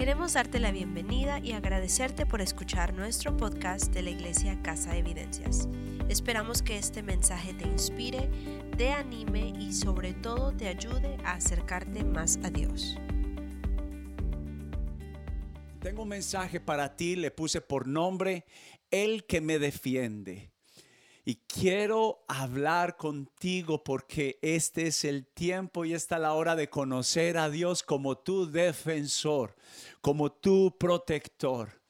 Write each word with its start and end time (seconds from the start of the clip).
Queremos 0.00 0.32
darte 0.32 0.60
la 0.60 0.72
bienvenida 0.72 1.40
y 1.40 1.52
agradecerte 1.52 2.24
por 2.24 2.40
escuchar 2.40 2.94
nuestro 2.94 3.36
podcast 3.36 3.92
de 3.92 4.00
la 4.00 4.08
Iglesia 4.08 4.58
Casa 4.62 4.92
de 4.92 5.00
Evidencias. 5.00 5.68
Esperamos 6.08 6.62
que 6.62 6.78
este 6.78 7.02
mensaje 7.02 7.52
te 7.52 7.68
inspire, 7.68 8.30
te 8.78 8.92
anime 8.92 9.52
y 9.60 9.74
sobre 9.74 10.14
todo 10.14 10.56
te 10.56 10.68
ayude 10.68 11.18
a 11.22 11.32
acercarte 11.32 12.02
más 12.02 12.38
a 12.42 12.48
Dios. 12.48 12.96
Tengo 15.80 16.04
un 16.04 16.08
mensaje 16.08 16.60
para 16.60 16.96
ti, 16.96 17.14
le 17.14 17.30
puse 17.30 17.60
por 17.60 17.86
nombre 17.86 18.46
El 18.90 19.26
que 19.26 19.42
me 19.42 19.58
defiende. 19.58 20.50
Y 21.30 21.36
quiero 21.46 22.24
hablar 22.28 22.96
contigo 22.96 23.84
porque 23.84 24.38
este 24.40 24.86
es 24.86 25.04
el 25.04 25.26
tiempo 25.26 25.84
y 25.84 25.92
esta 25.92 26.18
la 26.18 26.32
hora 26.32 26.56
de 26.56 26.70
conocer 26.70 27.36
a 27.36 27.50
Dios 27.50 27.82
como 27.82 28.16
tu 28.18 28.50
defensor, 28.50 29.54
como 30.00 30.32
tu 30.32 30.76
protector. 30.78 31.80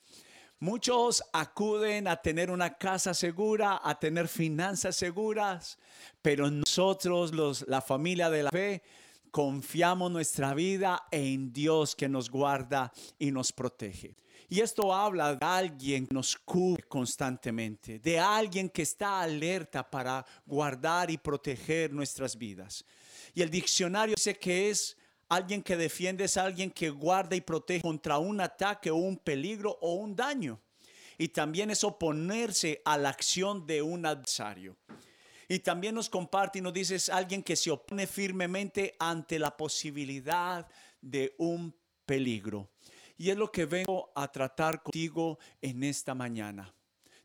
Muchos 0.59 1.23
acuden 1.32 2.06
a 2.06 2.16
tener 2.16 2.51
una 2.51 2.74
casa 2.77 3.14
segura, 3.14 3.80
a 3.82 3.98
tener 3.98 4.28
finanzas 4.28 4.95
seguras, 4.95 5.78
pero 6.20 6.51
nosotros, 6.51 7.32
los, 7.32 7.66
la 7.66 7.80
familia 7.80 8.28
de 8.28 8.42
la 8.42 8.51
fe, 8.51 8.82
confiamos 9.30 10.10
nuestra 10.10 10.52
vida 10.52 11.06
en 11.10 11.52
Dios 11.52 11.96
que 11.96 12.09
nos 12.09 12.28
guarda 12.28 12.92
y 13.18 13.30
nos 13.30 13.52
protege. 13.52 14.16
Y 14.51 14.60
esto 14.60 14.92
habla 14.92 15.37
de 15.37 15.46
alguien 15.46 16.06
que 16.06 16.12
nos 16.12 16.37
cubre 16.37 16.82
constantemente, 16.82 18.01
de 18.01 18.18
alguien 18.18 18.68
que 18.68 18.82
está 18.82 19.23
alerta 19.23 19.88
para 19.88 20.27
guardar 20.45 21.10
y 21.10 21.16
proteger 21.16 21.92
nuestras 21.92 22.37
vidas. 22.37 22.84
Y 23.32 23.42
el 23.42 23.51
diccionario 23.51 24.16
dice 24.16 24.37
que 24.37 24.70
es 24.70 24.96
alguien 25.30 25.62
que 25.62 25.77
defiende, 25.77 26.25
es 26.25 26.37
alguien 26.37 26.70
que 26.70 26.91
guarda 26.91 27.37
y 27.37 27.41
protege 27.41 27.80
contra 27.80 28.19
un 28.19 28.41
ataque 28.41 28.91
o 28.91 28.97
un 28.97 29.16
peligro 29.16 29.79
o 29.80 29.95
un 29.95 30.15
daño. 30.15 30.61
Y 31.16 31.29
también 31.29 31.71
es 31.71 31.85
oponerse 31.85 32.82
a 32.85 32.99
la 32.99 33.10
acción 33.10 33.66
de 33.66 33.80
un 33.80 34.04
adversario. 34.04 34.77
Y 35.49 35.60
también 35.60 35.95
nos 35.95 36.10
comparte 36.10 36.59
y 36.59 36.63
nos 36.63 36.73
dice 36.73 36.96
es 36.96 37.09
alguien 37.09 37.43
que 37.43 37.57
se 37.57 37.71
opone 37.71 38.07
firmemente 38.07 38.95
ante 38.99 39.38
la 39.38 39.57
posibilidad 39.57 40.66
de 41.01 41.35
un 41.38 41.74
peligro. 42.04 42.71
Y 43.16 43.30
es 43.30 43.37
lo 43.37 43.52
que 43.52 43.66
vengo 43.66 44.13
a 44.15 44.30
tratar 44.32 44.82
contigo 44.82 45.38
en 45.60 45.85
esta 45.85 46.15
mañana. 46.15 46.74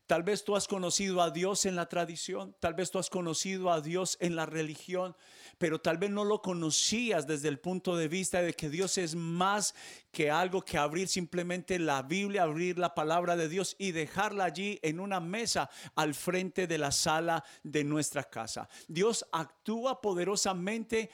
Tal 0.06 0.22
vez 0.22 0.44
tú 0.44 0.54
has 0.54 0.68
conocido 0.68 1.20
a 1.20 1.32
Dios 1.32 1.66
en 1.66 1.74
la 1.74 1.88
tradición, 1.88 2.54
tal 2.60 2.74
vez 2.74 2.92
tú 2.92 3.00
has 3.00 3.10
conocido 3.10 3.72
a 3.72 3.80
Dios 3.80 4.16
en 4.20 4.36
la 4.36 4.46
religión, 4.46 5.16
pero 5.58 5.80
tal 5.80 5.98
vez 5.98 6.10
no 6.10 6.24
lo 6.24 6.42
conocías 6.42 7.26
desde 7.26 7.48
el 7.48 7.58
punto 7.58 7.96
de 7.96 8.06
vista 8.06 8.40
de 8.40 8.54
que 8.54 8.70
Dios 8.70 8.98
es 8.98 9.16
más 9.16 9.74
que 10.12 10.30
algo 10.30 10.62
que 10.62 10.78
abrir 10.78 11.08
simplemente 11.08 11.80
la 11.80 12.02
Biblia, 12.02 12.44
abrir 12.44 12.78
la 12.78 12.94
palabra 12.94 13.36
de 13.36 13.48
Dios 13.48 13.74
y 13.80 13.90
dejarla 13.90 14.44
allí 14.44 14.78
en 14.82 15.00
una 15.00 15.18
mesa 15.18 15.70
al 15.96 16.14
frente 16.14 16.68
de 16.68 16.78
la 16.78 16.92
sala 16.92 17.42
de 17.64 17.82
nuestra 17.82 18.22
casa. 18.22 18.68
Dios 18.86 19.26
actúa 19.32 20.00
poderosamente 20.00 21.10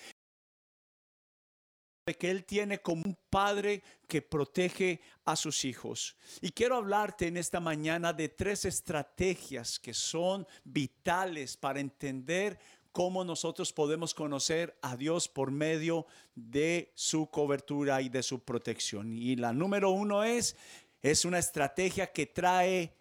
que 2.04 2.30
Él 2.30 2.44
tiene 2.44 2.80
como 2.80 3.02
un 3.04 3.16
padre 3.30 3.82
que 4.08 4.22
protege 4.22 5.00
a 5.24 5.36
sus 5.36 5.64
hijos. 5.64 6.16
Y 6.40 6.50
quiero 6.50 6.76
hablarte 6.76 7.28
en 7.28 7.36
esta 7.36 7.60
mañana 7.60 8.12
de 8.12 8.28
tres 8.28 8.64
estrategias 8.64 9.78
que 9.78 9.94
son 9.94 10.46
vitales 10.64 11.56
para 11.56 11.80
entender 11.80 12.58
cómo 12.90 13.24
nosotros 13.24 13.72
podemos 13.72 14.14
conocer 14.14 14.76
a 14.82 14.96
Dios 14.96 15.28
por 15.28 15.50
medio 15.52 16.06
de 16.34 16.92
su 16.94 17.30
cobertura 17.30 18.02
y 18.02 18.08
de 18.08 18.22
su 18.22 18.40
protección. 18.40 19.12
Y 19.12 19.36
la 19.36 19.52
número 19.52 19.90
uno 19.90 20.24
es, 20.24 20.56
es 21.00 21.24
una 21.24 21.38
estrategia 21.38 22.08
que 22.08 22.26
trae 22.26 22.96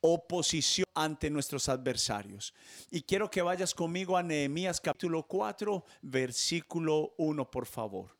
oposición 0.00 0.86
ante 0.94 1.28
nuestros 1.28 1.68
adversarios. 1.68 2.54
Y 2.90 3.02
quiero 3.02 3.30
que 3.30 3.42
vayas 3.42 3.74
conmigo 3.74 4.16
a 4.16 4.22
Nehemías 4.22 4.80
capítulo 4.80 5.24
4, 5.24 5.84
versículo 6.02 7.12
1, 7.18 7.50
por 7.50 7.66
favor. 7.66 8.15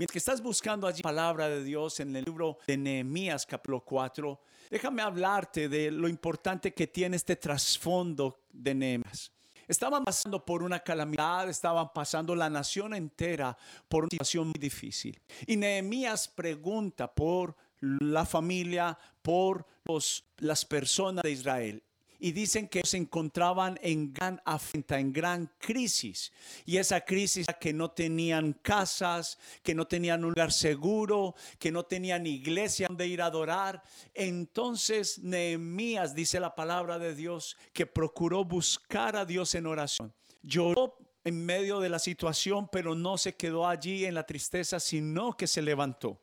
Mientras 0.00 0.14
que 0.14 0.18
estás 0.18 0.40
buscando 0.40 0.86
allí 0.86 1.02
palabra 1.02 1.46
de 1.50 1.62
Dios 1.62 2.00
en 2.00 2.16
el 2.16 2.24
libro 2.24 2.56
de 2.66 2.78
Nehemías 2.78 3.44
capítulo 3.44 3.84
4, 3.84 4.40
déjame 4.70 5.02
hablarte 5.02 5.68
de 5.68 5.90
lo 5.90 6.08
importante 6.08 6.72
que 6.72 6.86
tiene 6.86 7.16
este 7.16 7.36
trasfondo 7.36 8.44
de 8.50 8.74
Nehemías. 8.74 9.30
Estaban 9.68 10.02
pasando 10.02 10.42
por 10.42 10.62
una 10.62 10.80
calamidad, 10.80 11.50
estaban 11.50 11.92
pasando 11.92 12.34
la 12.34 12.48
nación 12.48 12.94
entera 12.94 13.54
por 13.88 14.04
una 14.04 14.12
situación 14.12 14.46
muy 14.46 14.58
difícil. 14.58 15.20
Y 15.46 15.58
Nehemías 15.58 16.28
pregunta 16.28 17.14
por 17.14 17.54
la 17.80 18.24
familia, 18.24 18.98
por 19.20 19.66
los, 19.84 20.24
las 20.38 20.64
personas 20.64 21.22
de 21.24 21.32
Israel 21.32 21.82
y 22.20 22.32
dicen 22.32 22.68
que 22.68 22.82
se 22.84 22.98
encontraban 22.98 23.78
en 23.82 24.12
gran 24.12 24.40
afrenta, 24.44 25.00
en 25.00 25.12
gran 25.12 25.50
crisis. 25.58 26.32
Y 26.66 26.76
esa 26.76 27.00
crisis 27.00 27.46
que 27.58 27.72
no 27.72 27.90
tenían 27.90 28.52
casas, 28.62 29.38
que 29.62 29.74
no 29.74 29.86
tenían 29.86 30.24
un 30.24 30.32
lugar 30.32 30.52
seguro, 30.52 31.34
que 31.58 31.72
no 31.72 31.84
tenían 31.84 32.26
iglesia 32.26 32.88
donde 32.88 33.06
ir 33.06 33.22
a 33.22 33.26
adorar. 33.26 33.82
Entonces 34.14 35.18
Nehemías 35.18 36.14
dice 36.14 36.38
la 36.38 36.54
palabra 36.54 36.98
de 36.98 37.14
Dios 37.14 37.56
que 37.72 37.86
procuró 37.86 38.44
buscar 38.44 39.16
a 39.16 39.24
Dios 39.24 39.54
en 39.54 39.66
oración. 39.66 40.12
Lloró 40.42 40.96
en 41.24 41.44
medio 41.44 41.80
de 41.80 41.88
la 41.88 41.98
situación, 41.98 42.68
pero 42.70 42.94
no 42.94 43.18
se 43.18 43.34
quedó 43.34 43.66
allí 43.66 44.04
en 44.04 44.14
la 44.14 44.26
tristeza, 44.26 44.78
sino 44.80 45.36
que 45.36 45.46
se 45.46 45.62
levantó. 45.62 46.20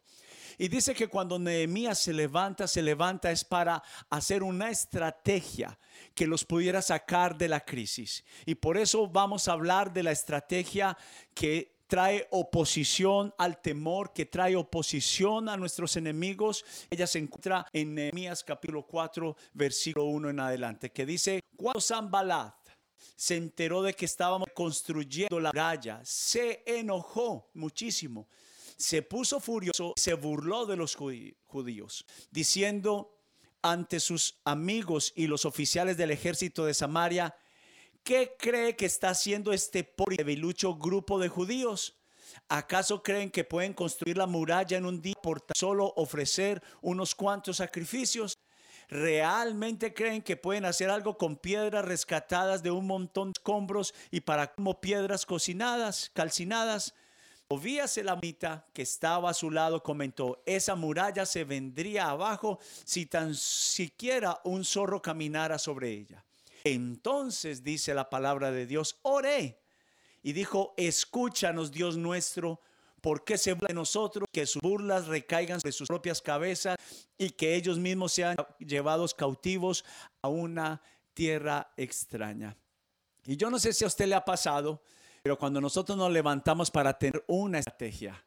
Y 0.60 0.70
dice 0.70 0.96
que 0.96 1.08
cuando 1.08 1.38
Nehemías 1.38 2.00
se 2.00 2.14
levanta, 2.14 2.68
se 2.68 2.82
levanta 2.82 3.32
es 3.32 3.44
para 3.44 3.84
hacer 4.10 4.42
una 4.42 4.72
estrategia 4.72 5.78
que 6.18 6.26
los 6.26 6.46
pudiera 6.46 6.82
sacar 6.82 7.38
de 7.38 7.48
la 7.48 7.60
crisis. 7.64 8.26
Y 8.44 8.56
por 8.56 8.76
eso 8.76 9.08
vamos 9.08 9.48
a 9.48 9.52
hablar 9.52 9.94
de 9.94 10.02
la 10.02 10.12
estrategia 10.12 10.98
que 11.36 11.78
trae 11.86 12.28
oposición 12.32 13.36
al 13.38 13.62
temor, 13.62 14.14
que 14.14 14.26
trae 14.26 14.56
oposición 14.56 15.48
a 15.48 15.56
nuestros 15.58 15.96
enemigos. 15.96 16.66
Ella 16.90 17.06
se 17.06 17.20
encuentra 17.20 17.68
en 17.72 17.94
Nehemías 17.94 18.44
capítulo 18.44 18.88
4, 18.88 19.36
versículo 19.54 20.06
1 20.06 20.32
en 20.32 20.40
adelante, 20.40 20.92
que 20.92 21.06
dice, 21.06 21.40
cuando 21.56 21.80
Zambalat 21.80 22.56
se 23.16 23.36
enteró 23.36 23.84
de 23.84 23.94
que 23.94 24.06
estábamos 24.06 24.48
construyendo 24.56 25.40
la 25.40 25.52
muralla, 25.52 26.02
se 26.04 26.64
enojó 26.66 27.52
muchísimo 27.54 28.28
se 28.78 29.02
puso 29.02 29.40
furioso, 29.40 29.94
se 29.96 30.14
burló 30.14 30.68
de 30.68 30.76
los 30.76 30.96
judíos, 30.96 32.06
diciendo 32.30 33.17
ante 33.62 34.00
sus 34.00 34.40
amigos 34.44 35.14
y 35.16 35.28
los 35.28 35.46
oficiales 35.46 35.98
del 35.98 36.12
ejército 36.12 36.66
de 36.66 36.74
Samaria, 36.74 37.36
¿qué 38.04 38.36
cree 38.38 38.76
que 38.76 38.86
está 38.86 39.10
haciendo 39.10 39.54
este 39.54 39.84
pobre 39.84 40.18
debilucho 40.18 40.76
grupo 40.76 41.20
de 41.20 41.30
judíos? 41.30 41.98
¿Acaso 42.50 43.04
creen 43.04 43.30
que 43.32 43.44
pueden 43.44 43.74
construir 43.74 44.18
la 44.18 44.28
muralla 44.28 44.78
en 44.78 44.86
un 44.86 45.02
día 45.02 45.16
por 45.22 45.44
solo 45.56 45.94
ofrecer 45.96 46.62
unos 46.82 47.16
cuantos 47.16 47.58
sacrificios? 47.58 48.38
¿Realmente 48.90 49.94
creen 49.94 50.22
que 50.22 50.38
pueden 50.38 50.64
hacer 50.64 50.90
algo 50.90 51.18
con 51.18 51.36
piedras 51.36 51.84
rescatadas 51.84 52.64
de 52.64 52.72
un 52.72 52.88
montón 52.88 53.30
de 53.30 53.34
escombros 53.38 53.94
y 54.12 54.22
para 54.22 54.54
como 54.54 54.80
piedras 54.80 55.26
cocinadas, 55.26 56.10
calcinadas? 56.14 56.94
Obías 57.50 57.96
la 57.98 58.18
mitad 58.18 58.66
que 58.74 58.82
estaba 58.82 59.30
a 59.30 59.34
su 59.34 59.50
lado 59.50 59.82
comentó, 59.82 60.44
esa 60.46 60.76
muralla 60.76 61.26
se 61.26 61.46
vendría 61.46 62.10
abajo 62.10 62.60
si 62.84 63.06
tan 63.06 63.36
siquiera 63.36 64.42
un 64.44 64.66
zorro 64.66 65.02
caminara 65.02 65.58
sobre 65.58 65.92
ella. 65.92 66.26
Entonces 66.66 67.64
dice 67.64 67.94
la 67.94 68.10
palabra 68.10 68.52
de 68.52 68.66
Dios, 68.66 69.00
oré 69.04 69.62
y 70.24 70.34
dijo, 70.34 70.74
escúchanos 70.76 71.72
Dios 71.72 71.96
nuestro, 71.96 72.60
porque 73.00 73.38
se 73.38 73.54
burla 73.54 73.70
de 73.70 73.74
nosotros, 73.76 74.28
que 74.34 74.46
sus 74.46 74.62
burlas 74.62 75.08
recaigan 75.08 75.62
sobre 75.62 75.72
sus 75.72 75.88
propias 75.88 76.22
cabezas 76.22 76.78
y 77.18 77.30
que 77.30 77.56
ellos 77.56 77.80
mismos 77.80 78.12
sean 78.12 78.36
llevados 78.60 79.14
cautivos 79.14 79.86
a 80.22 80.28
una 80.28 80.82
tierra 81.14 81.72
extraña. 81.78 82.58
Y 83.26 83.38
yo 83.38 83.50
no 83.50 83.58
sé 83.58 83.72
si 83.72 83.86
a 83.86 83.88
usted 83.88 84.08
le 84.08 84.16
ha 84.16 84.26
pasado, 84.26 84.82
pero 85.28 85.38
cuando 85.38 85.60
nosotros 85.60 85.98
nos 85.98 86.10
levantamos 86.10 86.72
para 86.72 86.98
tener 86.98 87.22
una 87.28 87.60
estrategia, 87.60 88.24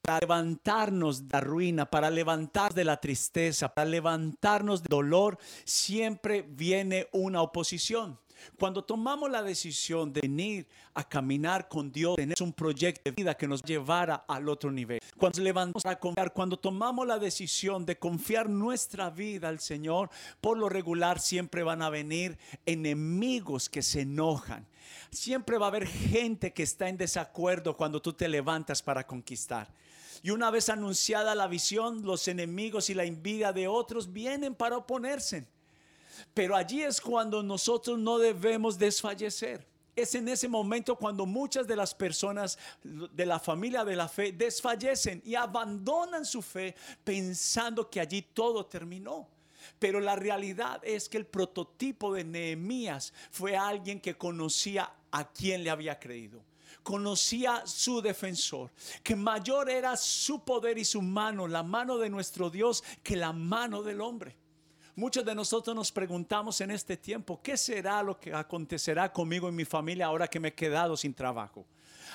para 0.00 0.20
levantarnos 0.20 1.28
de 1.28 1.32
la 1.34 1.40
ruina, 1.42 1.84
para 1.84 2.08
levantar 2.08 2.72
de 2.72 2.82
la 2.82 2.98
tristeza, 2.98 3.68
para 3.68 3.90
levantarnos 3.90 4.82
del 4.82 4.88
dolor, 4.88 5.36
siempre 5.66 6.40
viene 6.40 7.08
una 7.12 7.42
oposición. 7.42 8.18
Cuando 8.58 8.82
tomamos 8.82 9.30
la 9.30 9.42
decisión 9.42 10.14
de 10.14 10.22
venir 10.22 10.66
a 10.94 11.06
caminar 11.06 11.68
con 11.68 11.92
Dios, 11.92 12.16
tener 12.16 12.42
un 12.42 12.54
proyecto 12.54 13.02
de 13.04 13.10
vida 13.10 13.36
que 13.36 13.46
nos 13.46 13.62
llevara 13.62 14.24
al 14.26 14.48
otro 14.48 14.72
nivel, 14.72 15.00
cuando 15.18 15.42
levantamos 15.42 15.84
a 15.84 15.98
confiar, 15.98 16.32
cuando 16.32 16.56
tomamos 16.56 17.06
la 17.06 17.18
decisión 17.18 17.84
de 17.84 17.98
confiar 17.98 18.48
nuestra 18.48 19.10
vida 19.10 19.50
al 19.50 19.60
Señor, 19.60 20.08
por 20.40 20.56
lo 20.56 20.70
regular 20.70 21.20
siempre 21.20 21.62
van 21.62 21.82
a 21.82 21.90
venir 21.90 22.38
enemigos 22.64 23.68
que 23.68 23.82
se 23.82 24.00
enojan. 24.00 24.66
Siempre 25.10 25.58
va 25.58 25.66
a 25.66 25.68
haber 25.68 25.86
gente 25.86 26.52
que 26.52 26.62
está 26.62 26.88
en 26.88 26.96
desacuerdo 26.96 27.76
cuando 27.76 28.00
tú 28.00 28.12
te 28.12 28.28
levantas 28.28 28.82
para 28.82 29.06
conquistar. 29.06 29.72
Y 30.22 30.30
una 30.30 30.50
vez 30.50 30.68
anunciada 30.68 31.34
la 31.34 31.46
visión, 31.46 32.02
los 32.02 32.28
enemigos 32.28 32.88
y 32.88 32.94
la 32.94 33.04
envidia 33.04 33.52
de 33.52 33.68
otros 33.68 34.12
vienen 34.12 34.54
para 34.54 34.76
oponerse. 34.76 35.46
Pero 36.32 36.56
allí 36.56 36.82
es 36.82 37.00
cuando 37.00 37.42
nosotros 37.42 37.98
no 37.98 38.18
debemos 38.18 38.78
desfallecer. 38.78 39.66
Es 39.94 40.14
en 40.14 40.26
ese 40.28 40.48
momento 40.48 40.96
cuando 40.96 41.24
muchas 41.24 41.66
de 41.66 41.76
las 41.76 41.94
personas 41.94 42.58
de 42.82 43.26
la 43.26 43.38
familia 43.38 43.84
de 43.84 43.94
la 43.94 44.08
fe 44.08 44.32
desfallecen 44.32 45.22
y 45.24 45.34
abandonan 45.34 46.24
su 46.24 46.42
fe 46.42 46.74
pensando 47.04 47.88
que 47.88 48.00
allí 48.00 48.22
todo 48.22 48.66
terminó. 48.66 49.28
Pero 49.78 50.00
la 50.00 50.16
realidad 50.16 50.80
es 50.84 51.08
que 51.08 51.18
el 51.18 51.26
prototipo 51.26 52.12
de 52.14 52.24
Nehemías 52.24 53.12
fue 53.30 53.56
alguien 53.56 54.00
que 54.00 54.16
conocía 54.16 54.92
a 55.10 55.30
quien 55.30 55.64
le 55.64 55.70
había 55.70 55.98
creído 55.98 56.42
conocía 56.82 57.62
su 57.66 58.02
defensor, 58.02 58.70
que 59.02 59.16
mayor 59.16 59.70
era 59.70 59.96
su 59.96 60.44
poder 60.44 60.76
y 60.78 60.84
su 60.84 61.00
mano, 61.00 61.48
la 61.48 61.62
mano 61.62 61.98
de 61.98 62.10
nuestro 62.10 62.50
Dios, 62.50 62.84
que 63.02 63.16
la 63.16 63.32
mano 63.32 63.82
del 63.82 64.00
hombre. 64.00 64.36
Muchos 64.96 65.24
de 65.24 65.34
nosotros 65.34 65.74
nos 65.74 65.90
preguntamos 65.90 66.60
en 66.60 66.70
este 66.70 66.96
tiempo, 66.96 67.40
¿qué 67.42 67.56
será 67.56 68.00
lo 68.02 68.20
que 68.20 68.32
acontecerá 68.32 69.12
conmigo 69.12 69.48
y 69.48 69.52
mi 69.52 69.64
familia 69.64 70.06
ahora 70.06 70.28
que 70.28 70.38
me 70.38 70.48
he 70.48 70.54
quedado 70.54 70.96
sin 70.96 71.12
trabajo? 71.12 71.66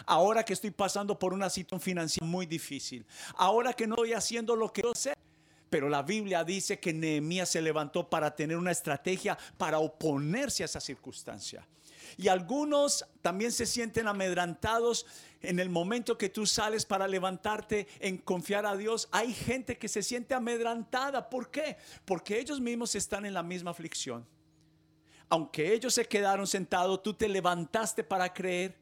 Ahora 0.05 0.45
que 0.45 0.53
estoy 0.53 0.71
pasando 0.71 1.19
por 1.19 1.33
una 1.33 1.49
situación 1.49 1.81
financiera 1.81 2.25
muy 2.25 2.45
difícil. 2.45 3.05
Ahora 3.35 3.73
que 3.73 3.85
no 3.85 3.95
estoy 3.95 4.13
haciendo 4.13 4.55
lo 4.55 4.71
que 4.71 4.83
yo 4.83 4.93
sé. 4.95 5.13
Pero 5.69 5.89
la 5.89 6.01
Biblia 6.01 6.43
dice 6.43 6.79
que 6.79 6.93
Nehemías 6.93 7.49
se 7.49 7.61
levantó 7.61 8.09
para 8.09 8.35
tener 8.35 8.57
una 8.57 8.71
estrategia 8.71 9.37
para 9.57 9.79
oponerse 9.79 10.63
a 10.63 10.65
esa 10.65 10.79
circunstancia. 10.79 11.67
Y 12.17 12.27
algunos 12.27 13.05
también 13.21 13.51
se 13.51 13.65
sienten 13.65 14.07
amedrantados 14.07 15.05
en 15.41 15.59
el 15.59 15.69
momento 15.69 16.17
que 16.17 16.29
tú 16.29 16.45
sales 16.45 16.85
para 16.85 17.07
levantarte 17.07 17.87
en 17.99 18.17
confiar 18.17 18.65
a 18.65 18.75
Dios. 18.75 19.07
Hay 19.11 19.33
gente 19.33 19.77
que 19.77 19.87
se 19.87 20.03
siente 20.03 20.33
amedrantada. 20.33 21.29
¿Por 21.29 21.51
qué? 21.51 21.77
Porque 22.05 22.39
ellos 22.39 22.59
mismos 22.59 22.95
están 22.95 23.25
en 23.25 23.33
la 23.33 23.43
misma 23.43 23.71
aflicción. 23.71 24.25
Aunque 25.29 25.73
ellos 25.73 25.93
se 25.93 26.05
quedaron 26.05 26.47
sentados, 26.47 27.03
tú 27.03 27.13
te 27.13 27.29
levantaste 27.29 28.03
para 28.03 28.33
creer 28.33 28.75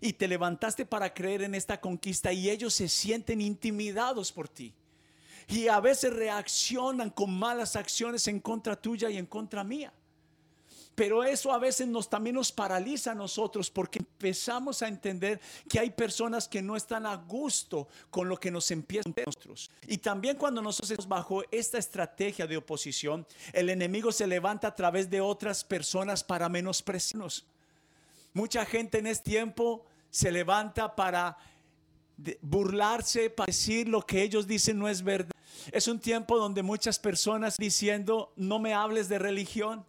y 0.00 0.14
te 0.14 0.26
levantaste 0.26 0.86
para 0.86 1.12
creer 1.12 1.42
en 1.42 1.54
esta 1.54 1.80
conquista 1.80 2.32
y 2.32 2.48
ellos 2.48 2.72
se 2.72 2.88
sienten 2.88 3.40
intimidados 3.40 4.32
por 4.32 4.48
ti. 4.48 4.74
Y 5.48 5.68
a 5.68 5.80
veces 5.80 6.12
reaccionan 6.12 7.10
con 7.10 7.36
malas 7.36 7.76
acciones 7.76 8.26
en 8.28 8.40
contra 8.40 8.76
tuya 8.76 9.10
y 9.10 9.16
en 9.16 9.26
contra 9.26 9.64
mía. 9.64 9.92
Pero 11.00 11.24
eso 11.24 11.50
a 11.50 11.58
veces 11.58 11.88
nos 11.88 12.10
también 12.10 12.36
nos 12.36 12.52
paraliza 12.52 13.12
a 13.12 13.14
nosotros 13.14 13.70
porque 13.70 14.00
empezamos 14.00 14.82
a 14.82 14.88
entender 14.88 15.40
que 15.66 15.78
hay 15.78 15.88
personas 15.88 16.46
que 16.46 16.60
no 16.60 16.76
están 16.76 17.06
a 17.06 17.16
gusto 17.16 17.88
con 18.10 18.28
lo 18.28 18.36
que 18.36 18.50
nos 18.50 18.70
empiezan 18.70 19.14
nosotros. 19.16 19.70
Y 19.86 19.96
también 19.96 20.36
cuando 20.36 20.60
nosotros 20.60 21.08
bajo 21.08 21.42
esta 21.50 21.78
estrategia 21.78 22.46
de 22.46 22.58
oposición, 22.58 23.26
el 23.54 23.70
enemigo 23.70 24.12
se 24.12 24.26
levanta 24.26 24.68
a 24.68 24.74
través 24.74 25.08
de 25.08 25.22
otras 25.22 25.64
personas 25.64 26.22
para 26.22 26.50
menospreciarnos. 26.50 27.46
Mucha 28.34 28.66
gente 28.66 28.98
en 28.98 29.06
este 29.06 29.30
tiempo 29.30 29.86
se 30.10 30.30
levanta 30.30 30.94
para 30.94 31.38
burlarse, 32.40 33.30
para 33.30 33.46
decir 33.46 33.88
lo 33.88 34.02
que 34.02 34.22
ellos 34.22 34.46
dicen 34.46 34.78
no 34.78 34.88
es 34.88 35.02
verdad. 35.02 35.32
Es 35.72 35.88
un 35.88 35.98
tiempo 35.98 36.38
donde 36.38 36.62
muchas 36.62 36.98
personas 36.98 37.56
diciendo, 37.58 38.32
no 38.36 38.58
me 38.58 38.74
hables 38.74 39.08
de 39.08 39.18
religión, 39.18 39.84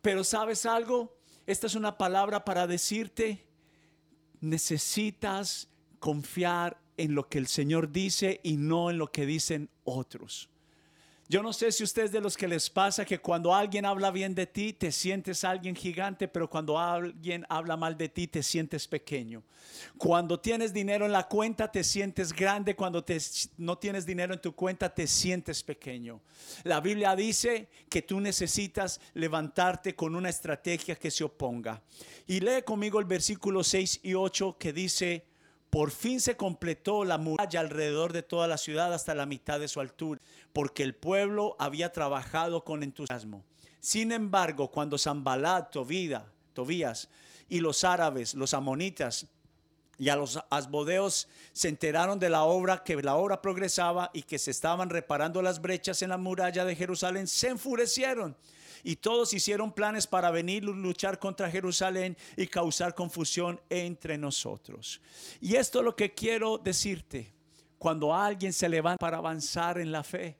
pero 0.00 0.24
sabes 0.24 0.66
algo, 0.66 1.16
esta 1.46 1.66
es 1.66 1.74
una 1.74 1.98
palabra 1.98 2.44
para 2.44 2.66
decirte, 2.66 3.44
necesitas 4.40 5.68
confiar 5.98 6.80
en 6.96 7.14
lo 7.14 7.28
que 7.28 7.38
el 7.38 7.46
Señor 7.46 7.90
dice 7.90 8.40
y 8.42 8.56
no 8.56 8.90
en 8.90 8.98
lo 8.98 9.10
que 9.10 9.26
dicen 9.26 9.70
otros. 9.84 10.51
Yo 11.32 11.42
no 11.42 11.54
sé 11.54 11.72
si 11.72 11.82
ustedes 11.82 12.12
de 12.12 12.20
los 12.20 12.36
que 12.36 12.46
les 12.46 12.68
pasa 12.68 13.06
que 13.06 13.18
cuando 13.18 13.54
alguien 13.54 13.86
habla 13.86 14.10
bien 14.10 14.34
de 14.34 14.46
ti, 14.46 14.74
te 14.74 14.92
sientes 14.92 15.44
alguien 15.44 15.74
gigante, 15.74 16.28
pero 16.28 16.50
cuando 16.50 16.78
alguien 16.78 17.46
habla 17.48 17.74
mal 17.74 17.96
de 17.96 18.10
ti, 18.10 18.26
te 18.26 18.42
sientes 18.42 18.86
pequeño. 18.86 19.42
Cuando 19.96 20.38
tienes 20.38 20.74
dinero 20.74 21.06
en 21.06 21.12
la 21.12 21.26
cuenta, 21.26 21.72
te 21.72 21.84
sientes 21.84 22.34
grande. 22.34 22.76
Cuando 22.76 23.02
no 23.56 23.78
tienes 23.78 24.04
dinero 24.04 24.34
en 24.34 24.42
tu 24.42 24.54
cuenta, 24.54 24.94
te 24.94 25.06
sientes 25.06 25.62
pequeño. 25.62 26.20
La 26.64 26.80
Biblia 26.80 27.16
dice 27.16 27.70
que 27.88 28.02
tú 28.02 28.20
necesitas 28.20 29.00
levantarte 29.14 29.96
con 29.96 30.14
una 30.14 30.28
estrategia 30.28 30.96
que 30.96 31.10
se 31.10 31.24
oponga. 31.24 31.80
Y 32.26 32.40
lee 32.40 32.60
conmigo 32.62 33.00
el 33.00 33.06
versículo 33.06 33.64
6 33.64 34.00
y 34.02 34.12
8 34.12 34.58
que 34.58 34.74
dice, 34.74 35.24
por 35.72 35.90
fin 35.90 36.20
se 36.20 36.36
completó 36.36 37.02
la 37.02 37.16
muralla 37.16 37.60
alrededor 37.60 38.12
de 38.12 38.22
toda 38.22 38.46
la 38.46 38.58
ciudad 38.58 38.92
hasta 38.92 39.14
la 39.14 39.24
mitad 39.24 39.58
de 39.58 39.68
su 39.68 39.80
altura, 39.80 40.20
porque 40.52 40.82
el 40.82 40.94
pueblo 40.94 41.56
había 41.58 41.90
trabajado 41.92 42.62
con 42.62 42.82
entusiasmo. 42.82 43.42
Sin 43.80 44.12
embargo, 44.12 44.70
cuando 44.70 44.98
Zambalat, 44.98 45.72
Tobías 45.72 47.08
y 47.48 47.60
los 47.60 47.84
árabes, 47.84 48.34
los 48.34 48.52
amonitas 48.52 49.26
y 49.96 50.10
a 50.10 50.16
los 50.16 50.38
asbodeos 50.50 51.26
se 51.54 51.68
enteraron 51.68 52.18
de 52.18 52.28
la 52.28 52.42
obra, 52.44 52.84
que 52.84 52.96
la 52.96 53.16
obra 53.16 53.40
progresaba 53.40 54.10
y 54.12 54.24
que 54.24 54.38
se 54.38 54.50
estaban 54.50 54.90
reparando 54.90 55.40
las 55.40 55.62
brechas 55.62 56.02
en 56.02 56.10
la 56.10 56.18
muralla 56.18 56.66
de 56.66 56.76
Jerusalén, 56.76 57.26
se 57.26 57.48
enfurecieron 57.48 58.36
y 58.82 58.96
todos 58.96 59.32
hicieron 59.32 59.72
planes 59.72 60.06
para 60.06 60.30
venir 60.30 60.64
luchar 60.64 61.18
contra 61.18 61.50
Jerusalén 61.50 62.16
y 62.36 62.46
causar 62.46 62.94
confusión 62.94 63.60
entre 63.70 64.18
nosotros. 64.18 65.00
Y 65.40 65.56
esto 65.56 65.78
es 65.78 65.84
lo 65.84 65.96
que 65.96 66.14
quiero 66.14 66.58
decirte. 66.58 67.32
Cuando 67.78 68.14
alguien 68.14 68.52
se 68.52 68.68
levanta 68.68 68.98
para 68.98 69.18
avanzar 69.18 69.78
en 69.78 69.90
la 69.90 70.04
fe, 70.04 70.36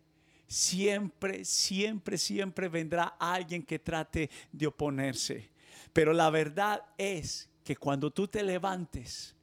siempre, 0.47 1.45
siempre, 1.45 2.19
siempre 2.19 2.69
vendrá 2.69 3.17
alguien 3.19 3.65
que 3.65 3.79
trate 3.79 4.31
de 4.53 4.67
oponerse. 4.67 5.51
Pero 5.93 6.13
la 6.13 6.31
verdad 6.31 6.85
es 6.97 7.49
que 7.65 7.77
cuando 7.77 8.11
tú 8.11 8.29
te 8.29 8.43
levantes 8.43 9.35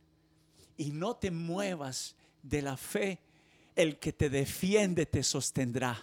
y 0.77 0.91
no 0.91 1.15
te 1.15 1.31
muevas 1.31 2.15
de 2.41 2.61
la 2.61 2.77
fe, 2.77 3.19
el 3.75 3.97
que 3.97 4.13
te 4.13 4.29
defiende 4.29 5.05
te 5.05 5.23
sostendrá. 5.23 6.01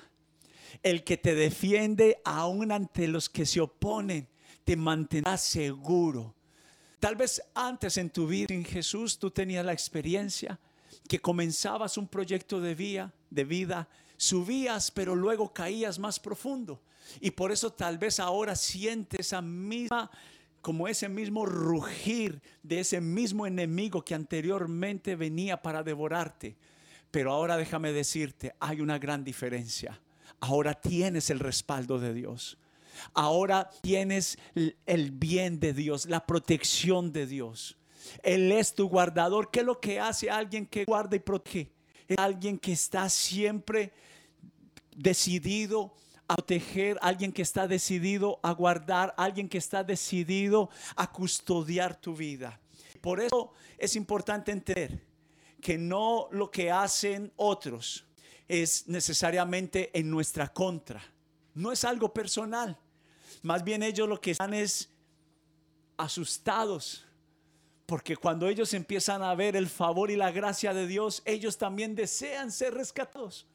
El 0.83 1.05
que 1.05 1.17
te 1.17 1.35
defiende 1.35 2.21
aún 2.25 2.73
ante 2.73 3.09
los 3.09 3.29
que 3.29 3.47
se 3.47 3.61
oponen, 3.61 4.29
te 4.65 4.77
mantendrá 4.77 5.37
seguro. 5.37 6.35
Tal 6.99 7.15
vez 7.15 7.43
antes 7.55 7.97
en 7.99 8.11
tu 8.11 8.27
vida 8.27 8.55
en 8.55 8.65
Jesús 8.65 9.19
tú 9.19 9.31
tenías 9.31 9.65
la 9.65 9.73
experiencia 9.73 10.59
que 11.09 11.21
comenzabas 11.21 11.97
un 11.99 12.09
proyecto 12.09 12.61
de 12.61 12.75
vida, 12.75 13.15
de 13.31 13.45
vida, 13.45 13.89
subías, 14.17 14.91
pero 14.91 15.15
luego 15.15 15.53
caías 15.53 15.99
más 15.99 16.19
profundo. 16.19 16.83
Y 17.21 17.31
por 17.31 17.53
eso 17.53 17.73
tal 17.73 17.99
vez 17.99 18.19
ahora 18.19 18.57
sientes 18.57 19.21
esa 19.21 19.41
misma 19.41 20.11
como 20.63 20.89
ese 20.89 21.09
mismo 21.09 21.47
rugir 21.47 22.43
de 22.65 22.81
ese 22.81 23.01
mismo 23.01 23.47
enemigo 23.47 24.05
que 24.05 24.17
anteriormente 24.17 25.15
venía 25.15 25.63
para 25.63 25.85
devorarte. 25.85 26.57
Pero 27.13 27.31
ahora 27.31 27.57
déjame 27.57 27.93
decirte, 27.93 28.53
hay 28.59 28.81
una 28.81 28.99
gran 28.99 29.23
diferencia 29.23 30.01
ahora 30.41 30.75
tienes 30.75 31.31
el 31.31 31.41
respaldo 31.41 31.99
de 31.99 32.15
Dios. 32.15 32.59
Ahora 33.13 33.71
tienes 33.83 34.39
el 34.55 35.11
bien 35.11 35.61
de 35.61 35.73
Dios, 35.73 36.07
la 36.07 36.25
protección 36.25 37.13
de 37.13 37.27
Dios. 37.27 37.77
Él 38.23 38.53
es 38.53 38.75
tu 38.75 38.89
guardador. 38.89 39.51
¿Qué 39.51 39.61
es 39.61 39.67
lo 39.67 39.81
que 39.81 40.01
hace 40.01 40.31
alguien 40.31 40.67
que 40.67 40.85
guarda 40.85 41.17
y 41.17 41.21
protege? 41.21 41.73
Es 42.09 42.19
alguien 42.19 42.59
que 42.59 42.73
está 42.73 43.09
siempre 43.09 43.93
decidido 44.95 45.95
a 46.29 46.37
proteger, 46.37 46.99
alguien 47.03 47.33
que 47.33 47.43
está 47.43 47.69
decidido 47.69 48.41
a 48.43 48.53
guardar, 48.53 49.15
alguien 49.17 49.49
que 49.49 49.59
está 49.59 49.85
decidido 49.85 50.71
a 50.97 51.11
custodiar 51.11 52.01
tu 52.01 52.15
vida. 52.15 52.61
Por 53.01 53.21
eso 53.21 53.53
es 53.79 53.95
importante 53.95 54.53
entender 54.53 55.05
que 55.61 55.79
no 55.79 56.29
lo 56.31 56.51
que 56.51 56.71
hacen 56.71 57.33
otros, 57.37 58.06
es 58.49 58.87
necesariamente 58.89 59.91
en 59.99 60.11
nuestra 60.11 60.53
contra. 60.53 61.03
No 61.55 61.73
es 61.73 61.85
algo 61.85 62.13
personal. 62.13 62.79
Más 63.43 63.65
bien 63.65 63.83
ellos 63.83 64.09
lo 64.09 64.21
que 64.21 64.33
están 64.33 64.55
es 64.55 64.89
asustados. 65.97 67.05
Porque 67.87 68.17
cuando 68.17 68.49
ellos 68.49 68.75
empiezan 68.75 69.23
a 69.23 69.35
ver 69.35 69.57
el 69.57 69.69
favor 69.69 70.11
y 70.11 70.17
la 70.17 70.33
gracia 70.33 70.75
de 70.75 70.87
Dios, 70.87 71.23
ellos 71.25 71.57
también 71.57 71.95
desean 71.95 72.51
ser 72.51 72.75
rescatados. 72.75 73.47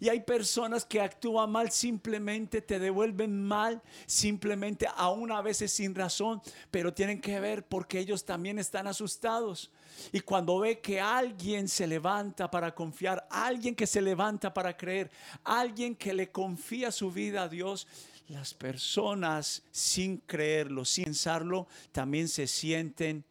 Y 0.00 0.08
hay 0.08 0.20
personas 0.20 0.84
que 0.84 1.00
actúan 1.00 1.50
mal, 1.50 1.70
simplemente 1.70 2.62
te 2.62 2.78
devuelven 2.78 3.42
mal, 3.42 3.82
simplemente 4.06 4.86
aún 4.96 5.32
a 5.32 5.42
veces 5.42 5.72
sin 5.72 5.94
razón, 5.94 6.40
pero 6.70 6.94
tienen 6.94 7.20
que 7.20 7.40
ver 7.40 7.66
porque 7.66 7.98
ellos 7.98 8.24
también 8.24 8.58
están 8.58 8.86
asustados. 8.86 9.70
Y 10.12 10.20
cuando 10.20 10.60
ve 10.60 10.80
que 10.80 11.00
alguien 11.00 11.68
se 11.68 11.86
levanta 11.86 12.50
para 12.50 12.74
confiar, 12.74 13.26
alguien 13.30 13.74
que 13.74 13.86
se 13.86 14.00
levanta 14.00 14.54
para 14.54 14.76
creer, 14.76 15.10
alguien 15.42 15.96
que 15.96 16.14
le 16.14 16.30
confía 16.30 16.92
su 16.92 17.10
vida 17.10 17.42
a 17.42 17.48
Dios, 17.48 17.88
las 18.28 18.54
personas 18.54 19.62
sin 19.70 20.18
creerlo, 20.18 20.84
sin 20.84 21.04
pensarlo, 21.06 21.66
también 21.92 22.28
se 22.28 22.46
sienten 22.46 23.24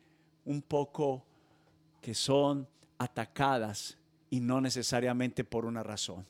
un 0.43 0.61
poco 0.61 1.23
que 2.01 2.13
son 2.13 2.67
atacadas 2.97 3.97
y 4.29 4.39
no 4.39 4.59
necesariamente 4.59 5.43
por 5.43 5.65
una 5.65 5.83
razón. 5.83 6.25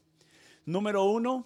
Número 0.67 1.05
uno, 1.05 1.45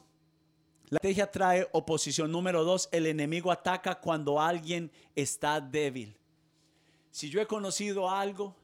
la 0.89 0.95
estrategia 0.95 1.29
trae 1.29 1.67
oposición. 1.73 2.31
Número 2.31 2.63
dos, 2.63 2.89
el 2.91 3.05
enemigo 3.05 3.51
ataca 3.51 3.99
cuando 3.99 4.41
alguien 4.41 4.91
está 5.15 5.61
débil. 5.61 6.17
Si 7.11 7.29
yo 7.29 7.39
he 7.39 7.45
conocido 7.45 8.09
algo, 8.09 8.55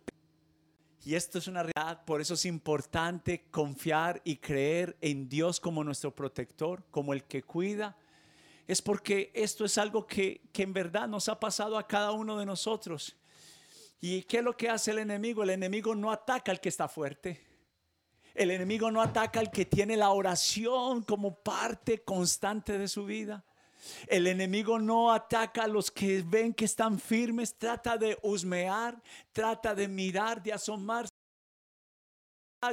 y 1.06 1.14
esto 1.14 1.38
es 1.38 1.46
una 1.46 1.62
realidad, 1.62 2.04
por 2.06 2.22
eso 2.22 2.34
es 2.34 2.44
importante 2.46 3.46
confiar 3.52 4.20
y 4.26 4.38
creer 4.38 4.98
en 5.00 5.30
Dios 5.30 5.60
como 5.60 5.84
nuestro 5.84 6.16
protector, 6.16 6.84
como 6.90 7.14
el 7.14 7.26
que 7.26 7.44
cuida, 7.44 7.96
es 8.66 8.82
porque 8.82 9.30
esto 9.36 9.64
es 9.64 9.78
algo 9.78 10.08
que, 10.08 10.42
que 10.52 10.64
en 10.64 10.74
verdad 10.74 11.08
nos 11.08 11.30
ha 11.30 11.40
pasado 11.40 11.78
a 11.78 11.86
cada 11.86 12.14
uno 12.14 12.36
de 12.36 12.48
nosotros. 12.48 13.16
¿Y 14.02 14.24
qué 14.24 14.40
es 14.40 14.44
lo 14.44 14.58
que 14.58 14.70
hace 14.70 14.90
el 14.90 14.98
enemigo? 14.98 15.44
El 15.44 15.52
enemigo 15.52 15.94
no 15.94 16.12
ataca 16.12 16.52
al 16.52 16.60
que 16.60 16.70
está 16.70 16.88
fuerte. 16.88 17.47
El 18.38 18.52
enemigo 18.52 18.92
no 18.92 19.02
ataca 19.02 19.40
al 19.40 19.50
que 19.50 19.66
tiene 19.66 19.98
la 19.98 20.12
oración 20.12 21.02
como 21.02 21.42
parte 21.42 22.04
constante 22.04 22.78
de 22.78 22.88
su 22.88 23.04
vida. 23.04 23.44
El 24.06 24.28
enemigo 24.28 24.78
no 24.78 25.12
ataca 25.12 25.64
a 25.64 25.68
los 25.68 25.90
que 25.90 26.22
ven 26.22 26.54
que 26.54 26.66
están 26.66 27.00
firmes, 27.00 27.58
trata 27.58 27.98
de 27.98 28.16
husmear, 28.22 29.02
trata 29.34 29.74
de 29.74 29.88
mirar, 29.88 30.44
de 30.44 30.54
asomarse. 30.54 31.10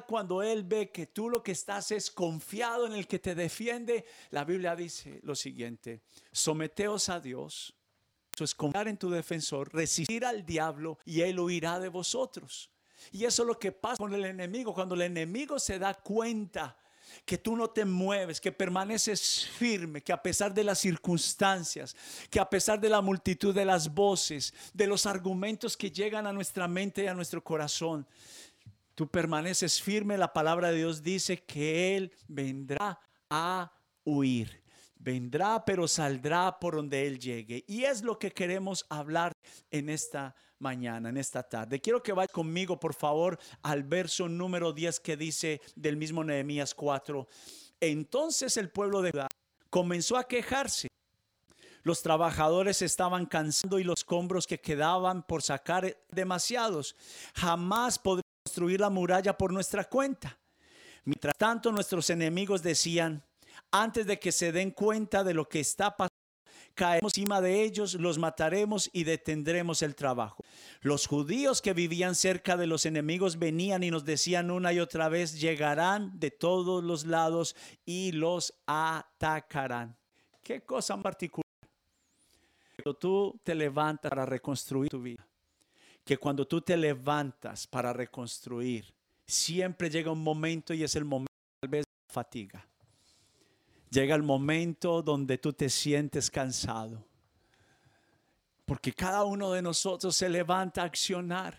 Cuando 0.06 0.42
Él 0.42 0.64
ve 0.64 0.92
que 0.92 1.06
tú 1.06 1.30
lo 1.30 1.42
que 1.42 1.52
estás 1.52 1.90
es 1.92 2.10
confiado 2.10 2.86
en 2.86 2.92
el 2.92 3.06
que 3.06 3.18
te 3.18 3.34
defiende, 3.34 4.04
la 4.30 4.44
Biblia 4.44 4.76
dice 4.76 5.20
lo 5.22 5.34
siguiente, 5.34 6.02
someteos 6.30 7.08
a 7.08 7.20
Dios, 7.20 7.74
eso 8.34 8.44
es 8.44 8.54
confiar 8.54 8.88
en 8.88 8.98
tu 8.98 9.08
defensor, 9.08 9.72
resistir 9.72 10.26
al 10.26 10.44
diablo 10.44 10.98
y 11.06 11.22
Él 11.22 11.40
huirá 11.40 11.80
de 11.80 11.88
vosotros. 11.88 12.73
Y 13.12 13.24
eso 13.24 13.42
es 13.42 13.48
lo 13.48 13.58
que 13.58 13.72
pasa 13.72 13.96
con 13.98 14.12
el 14.14 14.24
enemigo, 14.24 14.74
cuando 14.74 14.94
el 14.94 15.02
enemigo 15.02 15.58
se 15.58 15.78
da 15.78 15.94
cuenta 15.94 16.76
que 17.24 17.38
tú 17.38 17.56
no 17.56 17.70
te 17.70 17.84
mueves, 17.84 18.40
que 18.40 18.52
permaneces 18.52 19.46
firme, 19.56 20.02
que 20.02 20.12
a 20.12 20.22
pesar 20.22 20.52
de 20.52 20.64
las 20.64 20.78
circunstancias, 20.80 21.96
que 22.30 22.40
a 22.40 22.48
pesar 22.48 22.80
de 22.80 22.88
la 22.88 23.00
multitud 23.00 23.54
de 23.54 23.64
las 23.64 23.92
voces, 23.92 24.52
de 24.72 24.86
los 24.86 25.06
argumentos 25.06 25.76
que 25.76 25.90
llegan 25.90 26.26
a 26.26 26.32
nuestra 26.32 26.66
mente 26.68 27.04
y 27.04 27.06
a 27.06 27.14
nuestro 27.14 27.42
corazón, 27.42 28.06
tú 28.94 29.08
permaneces 29.08 29.80
firme, 29.80 30.18
la 30.18 30.32
palabra 30.32 30.70
de 30.70 30.78
Dios 30.78 31.02
dice 31.02 31.42
que 31.42 31.96
Él 31.96 32.12
vendrá 32.28 33.00
a 33.30 33.72
huir. 34.04 34.62
Vendrá, 34.96 35.62
pero 35.64 35.86
saldrá 35.86 36.58
por 36.58 36.76
donde 36.76 37.06
Él 37.06 37.18
llegue. 37.18 37.62
Y 37.68 37.84
es 37.84 38.02
lo 38.02 38.18
que 38.18 38.32
queremos 38.32 38.86
hablar 38.88 39.33
en 39.70 39.88
esta 39.88 40.34
mañana, 40.58 41.08
en 41.08 41.16
esta 41.16 41.42
tarde. 41.42 41.80
Quiero 41.80 42.02
que 42.02 42.12
vaya 42.12 42.28
conmigo, 42.28 42.78
por 42.78 42.94
favor, 42.94 43.38
al 43.62 43.82
verso 43.82 44.28
número 44.28 44.72
10 44.72 45.00
que 45.00 45.16
dice 45.16 45.60
del 45.74 45.96
mismo 45.96 46.24
Nehemías 46.24 46.74
4. 46.74 47.26
Entonces 47.80 48.56
el 48.56 48.70
pueblo 48.70 49.02
de 49.02 49.10
Judá 49.10 49.28
comenzó 49.70 50.16
a 50.16 50.26
quejarse. 50.26 50.88
Los 51.82 52.00
trabajadores 52.00 52.80
estaban 52.80 53.26
cansando 53.26 53.78
y 53.78 53.84
los 53.84 54.00
escombros 54.00 54.46
que 54.46 54.58
quedaban 54.58 55.22
por 55.22 55.42
sacar 55.42 55.98
demasiados. 56.10 56.96
Jamás 57.34 57.98
podremos 57.98 58.24
construir 58.42 58.80
la 58.80 58.88
muralla 58.88 59.36
por 59.36 59.52
nuestra 59.52 59.84
cuenta. 59.84 60.38
Mientras 61.04 61.34
tanto, 61.36 61.70
nuestros 61.70 62.08
enemigos 62.08 62.62
decían, 62.62 63.22
antes 63.70 64.06
de 64.06 64.18
que 64.18 64.32
se 64.32 64.50
den 64.52 64.70
cuenta 64.70 65.22
de 65.22 65.34
lo 65.34 65.46
que 65.46 65.60
está 65.60 65.94
pasando, 65.94 66.13
caemos 66.74 67.12
encima 67.16 67.40
de 67.40 67.62
ellos, 67.62 67.94
los 67.94 68.18
mataremos 68.18 68.90
y 68.92 69.04
detendremos 69.04 69.82
el 69.82 69.94
trabajo. 69.94 70.44
Los 70.80 71.06
judíos 71.06 71.62
que 71.62 71.72
vivían 71.72 72.14
cerca 72.14 72.56
de 72.56 72.66
los 72.66 72.86
enemigos 72.86 73.38
venían 73.38 73.82
y 73.82 73.90
nos 73.90 74.04
decían 74.04 74.50
una 74.50 74.72
y 74.72 74.80
otra 74.80 75.08
vez, 75.08 75.40
llegarán 75.40 76.18
de 76.18 76.30
todos 76.30 76.82
los 76.82 77.06
lados 77.06 77.56
y 77.84 78.12
los 78.12 78.54
atacarán. 78.66 79.96
Qué 80.42 80.62
cosa 80.62 80.96
particular. 80.96 81.44
Cuando 82.76 82.98
tú 82.98 83.40
te 83.42 83.54
levantas 83.54 84.10
para 84.10 84.26
reconstruir 84.26 84.90
tu 84.90 85.00
vida, 85.00 85.26
que 86.04 86.18
cuando 86.18 86.46
tú 86.46 86.60
te 86.60 86.76
levantas 86.76 87.66
para 87.66 87.92
reconstruir, 87.92 88.92
siempre 89.26 89.88
llega 89.88 90.10
un 90.10 90.22
momento 90.22 90.74
y 90.74 90.82
es 90.82 90.94
el 90.96 91.04
momento 91.04 91.32
tal 91.60 91.70
vez 91.70 91.84
de 91.84 92.12
fatiga 92.12 92.68
llega 93.94 94.16
el 94.16 94.24
momento 94.24 95.02
donde 95.02 95.38
tú 95.38 95.52
te 95.52 95.70
sientes 95.70 96.30
cansado. 96.30 97.06
Porque 98.64 98.92
cada 98.92 99.24
uno 99.24 99.52
de 99.52 99.62
nosotros 99.62 100.16
se 100.16 100.28
levanta 100.28 100.82
a 100.82 100.86
accionar. 100.86 101.56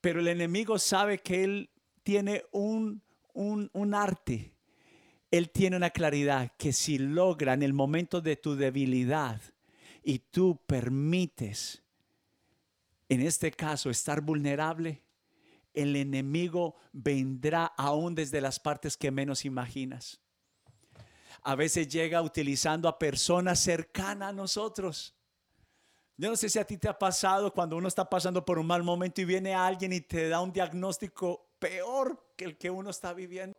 Pero 0.00 0.20
el 0.20 0.28
enemigo 0.28 0.78
sabe 0.78 1.18
que 1.18 1.42
él 1.42 1.70
tiene 2.02 2.44
un, 2.52 3.00
un, 3.32 3.94
arte. 3.94 4.52
Él 5.30 5.50
tiene 5.50 5.76
una 5.76 5.90
claridad 5.90 6.52
que 6.58 6.72
si 6.72 6.98
logra 6.98 7.54
en 7.54 7.62
el 7.62 7.72
momento 7.72 8.20
de 8.20 8.36
tu 8.36 8.54
debilidad 8.56 9.40
y 10.02 10.18
tú 10.18 10.60
permites, 10.66 11.82
en 13.08 13.22
este 13.22 13.52
caso, 13.52 13.88
estar 13.88 14.20
vulnerable, 14.20 15.02
el 15.72 15.96
enemigo 15.96 16.74
vendrá 16.92 17.64
aún 17.64 18.14
desde 18.14 18.40
las 18.40 18.58
partes 18.58 18.96
que 18.96 19.10
menos 19.10 19.44
imaginas 19.44 20.21
a 21.42 21.54
veces 21.54 21.88
llega 21.88 22.22
utilizando 22.22 22.88
a 22.88 22.98
personas 22.98 23.60
cercanas 23.60 24.30
a 24.30 24.32
nosotros. 24.32 25.14
Yo 26.16 26.30
no 26.30 26.36
sé 26.36 26.48
si 26.48 26.58
a 26.58 26.64
ti 26.64 26.76
te 26.76 26.88
ha 26.88 26.98
pasado 26.98 27.52
cuando 27.52 27.76
uno 27.76 27.88
está 27.88 28.08
pasando 28.08 28.44
por 28.44 28.58
un 28.58 28.66
mal 28.66 28.82
momento 28.82 29.20
y 29.20 29.24
viene 29.24 29.54
alguien 29.54 29.92
y 29.92 30.00
te 30.00 30.28
da 30.28 30.40
un 30.40 30.52
diagnóstico 30.52 31.50
peor 31.58 32.32
que 32.36 32.44
el 32.44 32.56
que 32.56 32.70
uno 32.70 32.90
está 32.90 33.12
viviendo. 33.12 33.56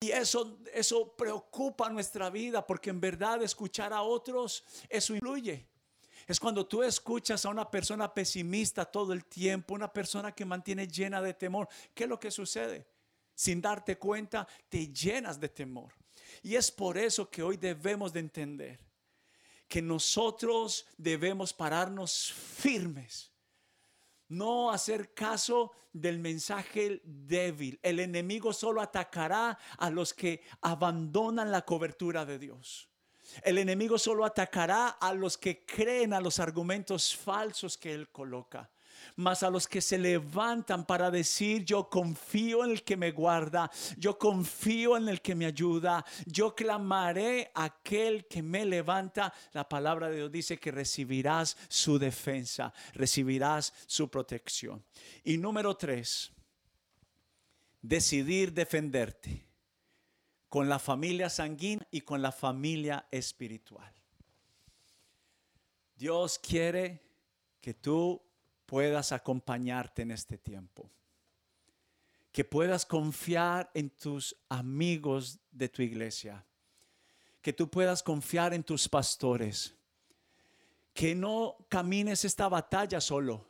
Y 0.00 0.10
eso, 0.10 0.58
eso 0.74 1.16
preocupa 1.16 1.88
nuestra 1.88 2.28
vida 2.28 2.66
porque 2.66 2.90
en 2.90 3.00
verdad 3.00 3.42
escuchar 3.42 3.92
a 3.94 4.02
otros, 4.02 4.64
eso 4.90 5.14
influye. 5.14 5.66
Es 6.26 6.38
cuando 6.38 6.66
tú 6.66 6.82
escuchas 6.82 7.44
a 7.44 7.48
una 7.48 7.70
persona 7.70 8.12
pesimista 8.12 8.84
todo 8.84 9.12
el 9.12 9.24
tiempo, 9.24 9.74
una 9.74 9.92
persona 9.92 10.32
que 10.32 10.44
mantiene 10.44 10.86
llena 10.86 11.22
de 11.22 11.32
temor. 11.32 11.68
¿Qué 11.94 12.04
es 12.04 12.10
lo 12.10 12.20
que 12.20 12.30
sucede? 12.30 12.86
Sin 13.34 13.60
darte 13.62 13.96
cuenta, 13.96 14.46
te 14.68 14.88
llenas 14.88 15.40
de 15.40 15.48
temor. 15.48 15.92
Y 16.44 16.56
es 16.56 16.70
por 16.70 16.98
eso 16.98 17.30
que 17.30 17.42
hoy 17.42 17.56
debemos 17.56 18.12
de 18.12 18.20
entender 18.20 18.78
que 19.66 19.80
nosotros 19.80 20.86
debemos 20.98 21.54
pararnos 21.54 22.30
firmes. 22.34 23.32
No 24.28 24.70
hacer 24.70 25.14
caso 25.14 25.72
del 25.90 26.18
mensaje 26.18 27.00
débil. 27.02 27.80
El 27.82 27.98
enemigo 27.98 28.52
solo 28.52 28.82
atacará 28.82 29.58
a 29.78 29.88
los 29.88 30.12
que 30.12 30.42
abandonan 30.60 31.50
la 31.50 31.62
cobertura 31.62 32.26
de 32.26 32.38
Dios. 32.38 32.90
El 33.42 33.56
enemigo 33.56 33.96
solo 33.96 34.26
atacará 34.26 34.88
a 34.88 35.14
los 35.14 35.38
que 35.38 35.64
creen 35.64 36.12
a 36.12 36.20
los 36.20 36.38
argumentos 36.40 37.16
falsos 37.16 37.78
que 37.78 37.94
él 37.94 38.10
coloca 38.10 38.70
mas 39.16 39.42
a 39.42 39.50
los 39.50 39.66
que 39.68 39.80
se 39.80 39.98
levantan 39.98 40.84
para 40.84 41.10
decir, 41.10 41.64
yo 41.64 41.88
confío 41.88 42.64
en 42.64 42.72
el 42.72 42.82
que 42.82 42.96
me 42.96 43.10
guarda, 43.10 43.70
yo 43.96 44.18
confío 44.18 44.96
en 44.96 45.08
el 45.08 45.20
que 45.20 45.34
me 45.34 45.46
ayuda, 45.46 46.04
yo 46.26 46.54
clamaré 46.54 47.50
a 47.54 47.64
aquel 47.64 48.26
que 48.26 48.42
me 48.42 48.64
levanta. 48.64 49.32
La 49.52 49.68
palabra 49.68 50.08
de 50.08 50.16
Dios 50.16 50.32
dice 50.32 50.58
que 50.58 50.70
recibirás 50.70 51.56
su 51.68 51.98
defensa, 51.98 52.72
recibirás 52.94 53.72
su 53.86 54.08
protección. 54.08 54.84
Y 55.22 55.38
número 55.38 55.76
tres, 55.76 56.32
decidir 57.80 58.52
defenderte 58.52 59.46
con 60.48 60.68
la 60.68 60.78
familia 60.78 61.28
sanguínea 61.28 61.86
y 61.90 62.02
con 62.02 62.22
la 62.22 62.32
familia 62.32 63.06
espiritual. 63.10 63.92
Dios 65.96 66.38
quiere 66.38 67.02
que 67.60 67.74
tú 67.74 68.22
puedas 68.66 69.12
acompañarte 69.12 70.02
en 70.02 70.10
este 70.10 70.38
tiempo. 70.38 70.90
Que 72.32 72.44
puedas 72.44 72.84
confiar 72.84 73.70
en 73.74 73.90
tus 73.90 74.36
amigos 74.48 75.38
de 75.50 75.68
tu 75.68 75.82
iglesia. 75.82 76.44
Que 77.40 77.52
tú 77.52 77.70
puedas 77.70 78.02
confiar 78.02 78.54
en 78.54 78.64
tus 78.64 78.88
pastores. 78.88 79.74
Que 80.92 81.14
no 81.14 81.56
camines 81.68 82.24
esta 82.24 82.48
batalla 82.48 83.00
solo. 83.00 83.46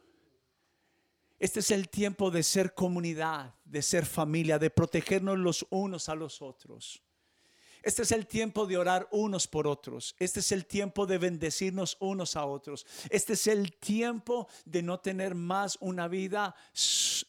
Este 1.38 1.60
es 1.60 1.70
el 1.70 1.88
tiempo 1.88 2.30
de 2.30 2.42
ser 2.42 2.74
comunidad, 2.74 3.54
de 3.64 3.82
ser 3.82 4.06
familia, 4.06 4.58
de 4.58 4.70
protegernos 4.70 5.38
los 5.38 5.66
unos 5.70 6.08
a 6.08 6.14
los 6.14 6.40
otros. 6.40 7.02
Este 7.84 8.00
es 8.00 8.12
el 8.12 8.26
tiempo 8.26 8.66
de 8.66 8.78
orar 8.78 9.06
unos 9.12 9.46
por 9.46 9.66
otros. 9.66 10.16
Este 10.18 10.40
es 10.40 10.52
el 10.52 10.64
tiempo 10.64 11.06
de 11.06 11.18
bendecirnos 11.18 11.98
unos 12.00 12.34
a 12.34 12.46
otros. 12.46 12.86
Este 13.10 13.34
es 13.34 13.46
el 13.46 13.76
tiempo 13.76 14.48
de 14.64 14.82
no 14.82 15.00
tener 15.00 15.34
más 15.34 15.76
una 15.80 16.08
vida 16.08 16.54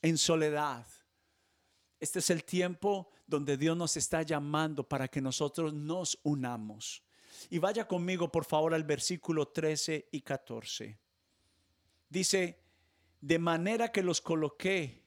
en 0.01 0.17
soledad. 0.17 0.87
Este 1.99 2.19
es 2.19 2.29
el 2.29 2.45
tiempo 2.45 3.09
donde 3.27 3.57
Dios 3.57 3.75
nos 3.75 3.97
está 3.97 4.21
llamando 4.21 4.87
para 4.87 5.09
que 5.09 5.19
nosotros 5.19 5.73
nos 5.73 6.17
unamos. 6.23 7.03
Y 7.49 7.59
vaya 7.59 7.85
conmigo, 7.85 8.31
por 8.31 8.45
favor, 8.45 8.73
al 8.73 8.85
versículo 8.85 9.49
13 9.49 10.07
y 10.09 10.21
14. 10.21 10.97
Dice, 12.07 12.61
de 13.19 13.39
manera 13.39 13.91
que 13.91 14.01
los 14.01 14.21
coloqué 14.21 15.05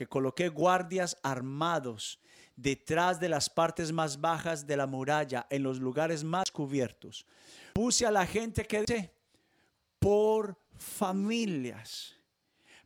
que 0.00 0.06
coloqué 0.06 0.48
guardias 0.48 1.18
armados 1.22 2.20
detrás 2.56 3.20
de 3.20 3.28
las 3.28 3.48
partes 3.48 3.92
más 3.92 4.20
bajas 4.20 4.66
de 4.66 4.76
la 4.76 4.86
muralla, 4.86 5.46
en 5.50 5.62
los 5.62 5.78
lugares 5.78 6.24
más 6.24 6.50
cubiertos. 6.50 7.26
Puse 7.72 8.06
a 8.06 8.10
la 8.10 8.26
gente 8.26 8.64
que 8.64 8.80
dice, 8.80 9.14
por 9.98 10.58
familias, 10.76 12.16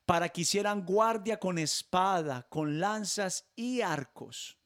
para 0.05 0.29
que 0.29 0.43
hicieran 0.43 0.85
guardia 0.85 1.39
con 1.39 1.59
espada, 1.59 2.47
con 2.49 2.79
lanzas 2.79 3.47
y 3.57 3.81
arcos. 3.81 4.59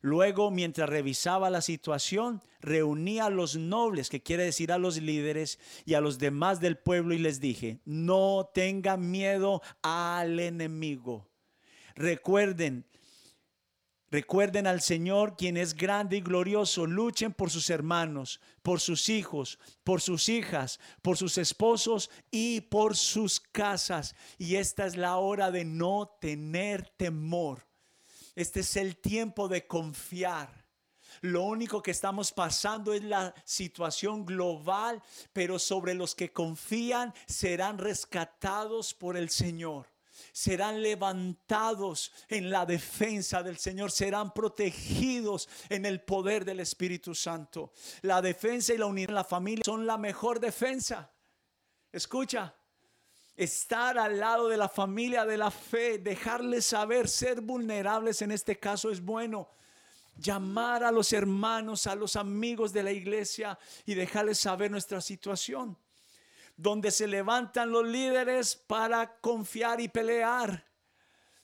Luego, 0.00 0.50
mientras 0.50 0.88
revisaba 0.88 1.48
la 1.48 1.62
situación, 1.62 2.42
reunía 2.60 3.26
a 3.26 3.30
los 3.30 3.56
nobles, 3.56 4.08
que 4.08 4.22
quiere 4.22 4.44
decir 4.44 4.72
a 4.72 4.78
los 4.78 5.00
líderes 5.00 5.60
y 5.84 5.94
a 5.94 6.00
los 6.00 6.18
demás 6.18 6.60
del 6.60 6.76
pueblo, 6.76 7.14
y 7.14 7.18
les 7.18 7.40
dije, 7.40 7.80
no 7.84 8.50
tengan 8.52 9.10
miedo 9.10 9.62
al 9.80 10.40
enemigo. 10.40 11.28
Recuerden, 11.94 12.84
Recuerden 14.12 14.66
al 14.66 14.82
Señor, 14.82 15.36
quien 15.38 15.56
es 15.56 15.74
grande 15.74 16.18
y 16.18 16.20
glorioso. 16.20 16.84
Luchen 16.84 17.32
por 17.32 17.48
sus 17.48 17.70
hermanos, 17.70 18.42
por 18.62 18.78
sus 18.78 19.08
hijos, 19.08 19.58
por 19.84 20.02
sus 20.02 20.28
hijas, 20.28 20.78
por 21.00 21.16
sus 21.16 21.38
esposos 21.38 22.10
y 22.30 22.60
por 22.60 22.94
sus 22.94 23.40
casas. 23.40 24.14
Y 24.36 24.56
esta 24.56 24.84
es 24.84 24.98
la 24.98 25.16
hora 25.16 25.50
de 25.50 25.64
no 25.64 26.14
tener 26.20 26.90
temor. 26.90 27.66
Este 28.34 28.60
es 28.60 28.76
el 28.76 28.98
tiempo 28.98 29.48
de 29.48 29.66
confiar. 29.66 30.66
Lo 31.22 31.44
único 31.44 31.82
que 31.82 31.92
estamos 31.92 32.32
pasando 32.32 32.92
es 32.92 33.02
la 33.02 33.34
situación 33.46 34.26
global, 34.26 35.02
pero 35.32 35.58
sobre 35.58 35.94
los 35.94 36.14
que 36.14 36.34
confían 36.34 37.14
serán 37.26 37.78
rescatados 37.78 38.92
por 38.92 39.16
el 39.16 39.30
Señor 39.30 39.91
serán 40.32 40.82
levantados 40.82 42.12
en 42.28 42.50
la 42.50 42.66
defensa 42.66 43.42
del 43.42 43.58
Señor, 43.58 43.90
serán 43.90 44.32
protegidos 44.32 45.48
en 45.68 45.86
el 45.86 46.02
poder 46.02 46.44
del 46.44 46.60
Espíritu 46.60 47.14
Santo. 47.14 47.72
La 48.02 48.22
defensa 48.22 48.74
y 48.74 48.78
la 48.78 48.86
unidad 48.86 49.10
en 49.10 49.14
la 49.14 49.24
familia 49.24 49.62
son 49.64 49.86
la 49.86 49.98
mejor 49.98 50.40
defensa. 50.40 51.10
Escucha, 51.90 52.54
estar 53.36 53.98
al 53.98 54.18
lado 54.18 54.48
de 54.48 54.56
la 54.56 54.68
familia 54.68 55.24
de 55.24 55.36
la 55.36 55.50
fe, 55.50 55.98
dejarles 55.98 56.66
saber, 56.66 57.08
ser 57.08 57.40
vulnerables 57.40 58.22
en 58.22 58.32
este 58.32 58.58
caso 58.58 58.90
es 58.90 59.00
bueno. 59.00 59.50
Llamar 60.16 60.84
a 60.84 60.92
los 60.92 61.12
hermanos, 61.12 61.86
a 61.86 61.94
los 61.94 62.16
amigos 62.16 62.72
de 62.72 62.82
la 62.82 62.92
iglesia 62.92 63.58
y 63.86 63.94
dejarles 63.94 64.38
saber 64.38 64.70
nuestra 64.70 65.00
situación 65.00 65.76
donde 66.56 66.90
se 66.90 67.06
levantan 67.06 67.70
los 67.70 67.86
líderes 67.86 68.56
para 68.56 69.18
confiar 69.20 69.80
y 69.80 69.88
pelear. 69.88 70.72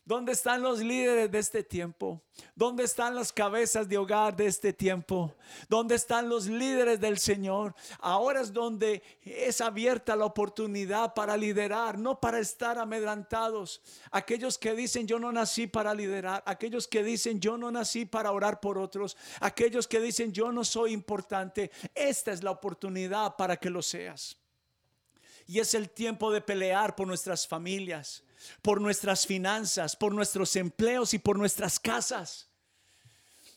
¿Dónde 0.09 0.33
están 0.33 0.63
los 0.63 0.79
líderes 0.81 1.31
de 1.31 1.39
este 1.39 1.63
tiempo? 1.63 2.23
¿Dónde 2.55 2.85
están 2.85 3.15
las 3.15 3.31
cabezas 3.31 3.87
de 3.91 3.99
hogar 3.99 4.35
de 4.35 4.47
este 4.47 4.73
tiempo? 4.73 5.35
¿Dónde 5.69 5.97
están 5.97 6.31
los 6.31 6.47
líderes 6.47 6.99
del 6.99 7.19
Señor? 7.19 7.75
Ahora 7.99 8.41
es 8.41 8.51
donde 8.51 9.03
es 9.21 9.61
abierta 9.61 10.17
la 10.17 10.25
oportunidad 10.25 11.13
para 11.13 11.37
liderar, 11.37 11.99
no 11.99 12.19
para 12.19 12.39
estar 12.39 12.79
amedrantados. 12.79 13.83
Aquellos 14.11 14.57
que 14.57 14.75
dicen 14.75 15.07
yo 15.07 15.19
no 15.19 15.31
nací 15.31 15.67
para 15.67 15.93
liderar, 15.93 16.43
aquellos 16.47 16.89
que 16.89 17.05
dicen 17.05 17.39
yo 17.39 17.59
no 17.59 17.71
nací 17.71 18.07
para 18.07 18.33
orar 18.33 18.61
por 18.61 18.79
otros, 18.79 19.15
aquellos 19.41 19.87
que 19.87 20.01
dicen 20.01 20.33
yo 20.33 20.51
no 20.53 20.65
soy 20.65 20.95
importante, 20.95 21.71
esta 21.95 22.33
es 22.33 22.43
la 22.43 22.53
oportunidad 22.53 23.37
para 23.37 23.59
que 23.59 23.69
lo 23.69 23.83
seas. 23.83 24.39
Y 25.49 25.61
es 25.61 25.73
el 25.73 25.89
tiempo 25.89 26.31
de 26.31 26.43
pelear 26.43 26.95
por 26.95 27.09
nuestras 27.09 27.49
familias, 27.49 28.23
por 28.61 28.83
nuestras 28.83 29.27
finanzas, 29.27 29.97
por 29.97 30.15
nuestros 30.15 30.55
empleos 30.57 31.15
y 31.15 31.19
por 31.19 31.39
nuestras 31.39 31.81
casas. 31.81 32.49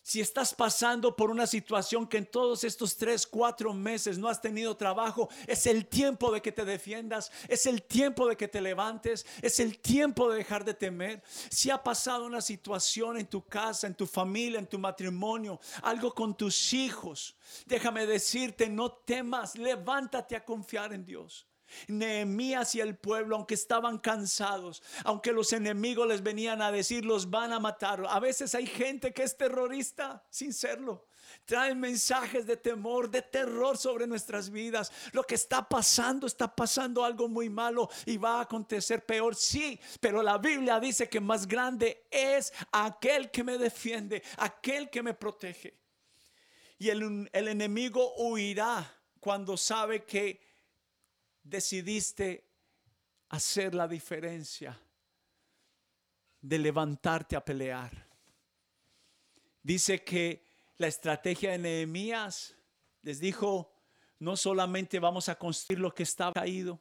Si 0.01 0.21
estás 0.21 0.53
pasando 0.55 1.15
por 1.15 1.29
una 1.29 1.45
situación 1.45 2.07
que 2.07 2.17
en 2.17 2.25
todos 2.25 2.63
estos 2.63 2.95
tres, 2.95 3.27
cuatro 3.27 3.73
meses 3.73 4.17
no 4.17 4.29
has 4.29 4.41
tenido 4.41 4.75
trabajo, 4.77 5.27
es 5.45 5.67
el 5.67 5.85
tiempo 5.85 6.31
de 6.31 6.41
que 6.41 6.53
te 6.53 6.63
defiendas, 6.63 7.29
es 7.49 7.65
el 7.65 7.83
tiempo 7.83 8.25
de 8.25 8.37
que 8.37 8.47
te 8.47 8.61
levantes, 8.61 9.25
es 9.41 9.59
el 9.59 9.77
tiempo 9.77 10.31
de 10.31 10.37
dejar 10.37 10.63
de 10.63 10.73
temer. 10.73 11.21
Si 11.49 11.69
ha 11.69 11.83
pasado 11.83 12.25
una 12.25 12.41
situación 12.41 13.17
en 13.17 13.27
tu 13.27 13.45
casa, 13.45 13.85
en 13.85 13.95
tu 13.95 14.07
familia, 14.07 14.59
en 14.59 14.67
tu 14.67 14.79
matrimonio, 14.79 15.59
algo 15.83 16.15
con 16.15 16.35
tus 16.37 16.73
hijos, 16.73 17.35
déjame 17.65 18.07
decirte, 18.07 18.69
no 18.69 18.93
temas, 18.93 19.55
levántate 19.55 20.37
a 20.37 20.45
confiar 20.45 20.93
en 20.93 21.05
Dios. 21.05 21.50
Nehemías 21.87 22.75
y 22.75 22.81
el 22.81 22.97
pueblo, 22.97 23.35
aunque 23.35 23.53
estaban 23.53 23.97
cansados, 23.97 24.81
aunque 25.03 25.31
los 25.31 25.53
enemigos 25.53 26.07
les 26.07 26.23
venían 26.23 26.61
a 26.61 26.71
decir, 26.71 27.05
los 27.05 27.29
van 27.29 27.53
a 27.53 27.59
matar. 27.59 28.03
A 28.07 28.19
veces 28.19 28.55
hay 28.55 28.67
gente 28.67 29.13
que 29.13 29.23
es 29.23 29.37
terrorista 29.37 30.23
sin 30.29 30.53
serlo. 30.53 31.07
Traen 31.45 31.79
mensajes 31.79 32.45
de 32.45 32.57
temor, 32.57 33.09
de 33.09 33.21
terror 33.21 33.77
sobre 33.77 34.07
nuestras 34.07 34.49
vidas. 34.49 34.91
Lo 35.11 35.23
que 35.23 35.35
está 35.35 35.67
pasando, 35.67 36.27
está 36.27 36.53
pasando 36.53 37.03
algo 37.03 37.27
muy 37.27 37.49
malo 37.49 37.89
y 38.05 38.17
va 38.17 38.39
a 38.39 38.41
acontecer 38.41 39.05
peor. 39.05 39.35
Sí, 39.35 39.79
pero 39.99 40.21
la 40.21 40.37
Biblia 40.37 40.79
dice 40.79 41.09
que 41.09 41.19
más 41.19 41.47
grande 41.47 42.05
es 42.09 42.53
aquel 42.71 43.31
que 43.31 43.43
me 43.43 43.57
defiende, 43.57 44.23
aquel 44.37 44.89
que 44.89 45.03
me 45.03 45.13
protege. 45.13 45.77
Y 46.77 46.89
el, 46.89 47.29
el 47.31 47.47
enemigo 47.47 48.15
huirá 48.15 48.99
cuando 49.19 49.55
sabe 49.55 50.03
que 50.03 50.50
decidiste 51.43 52.47
hacer 53.29 53.73
la 53.73 53.87
diferencia 53.87 54.77
de 56.41 56.59
levantarte 56.59 57.35
a 57.35 57.43
pelear. 57.43 57.91
Dice 59.63 60.03
que 60.03 60.45
la 60.77 60.87
estrategia 60.87 61.51
de 61.51 61.59
Nehemías 61.59 62.55
les 63.03 63.19
dijo, 63.19 63.71
no 64.19 64.35
solamente 64.35 64.99
vamos 64.99 65.29
a 65.29 65.35
construir 65.35 65.79
lo 65.79 65.93
que 65.93 66.03
estaba 66.03 66.33
caído, 66.33 66.79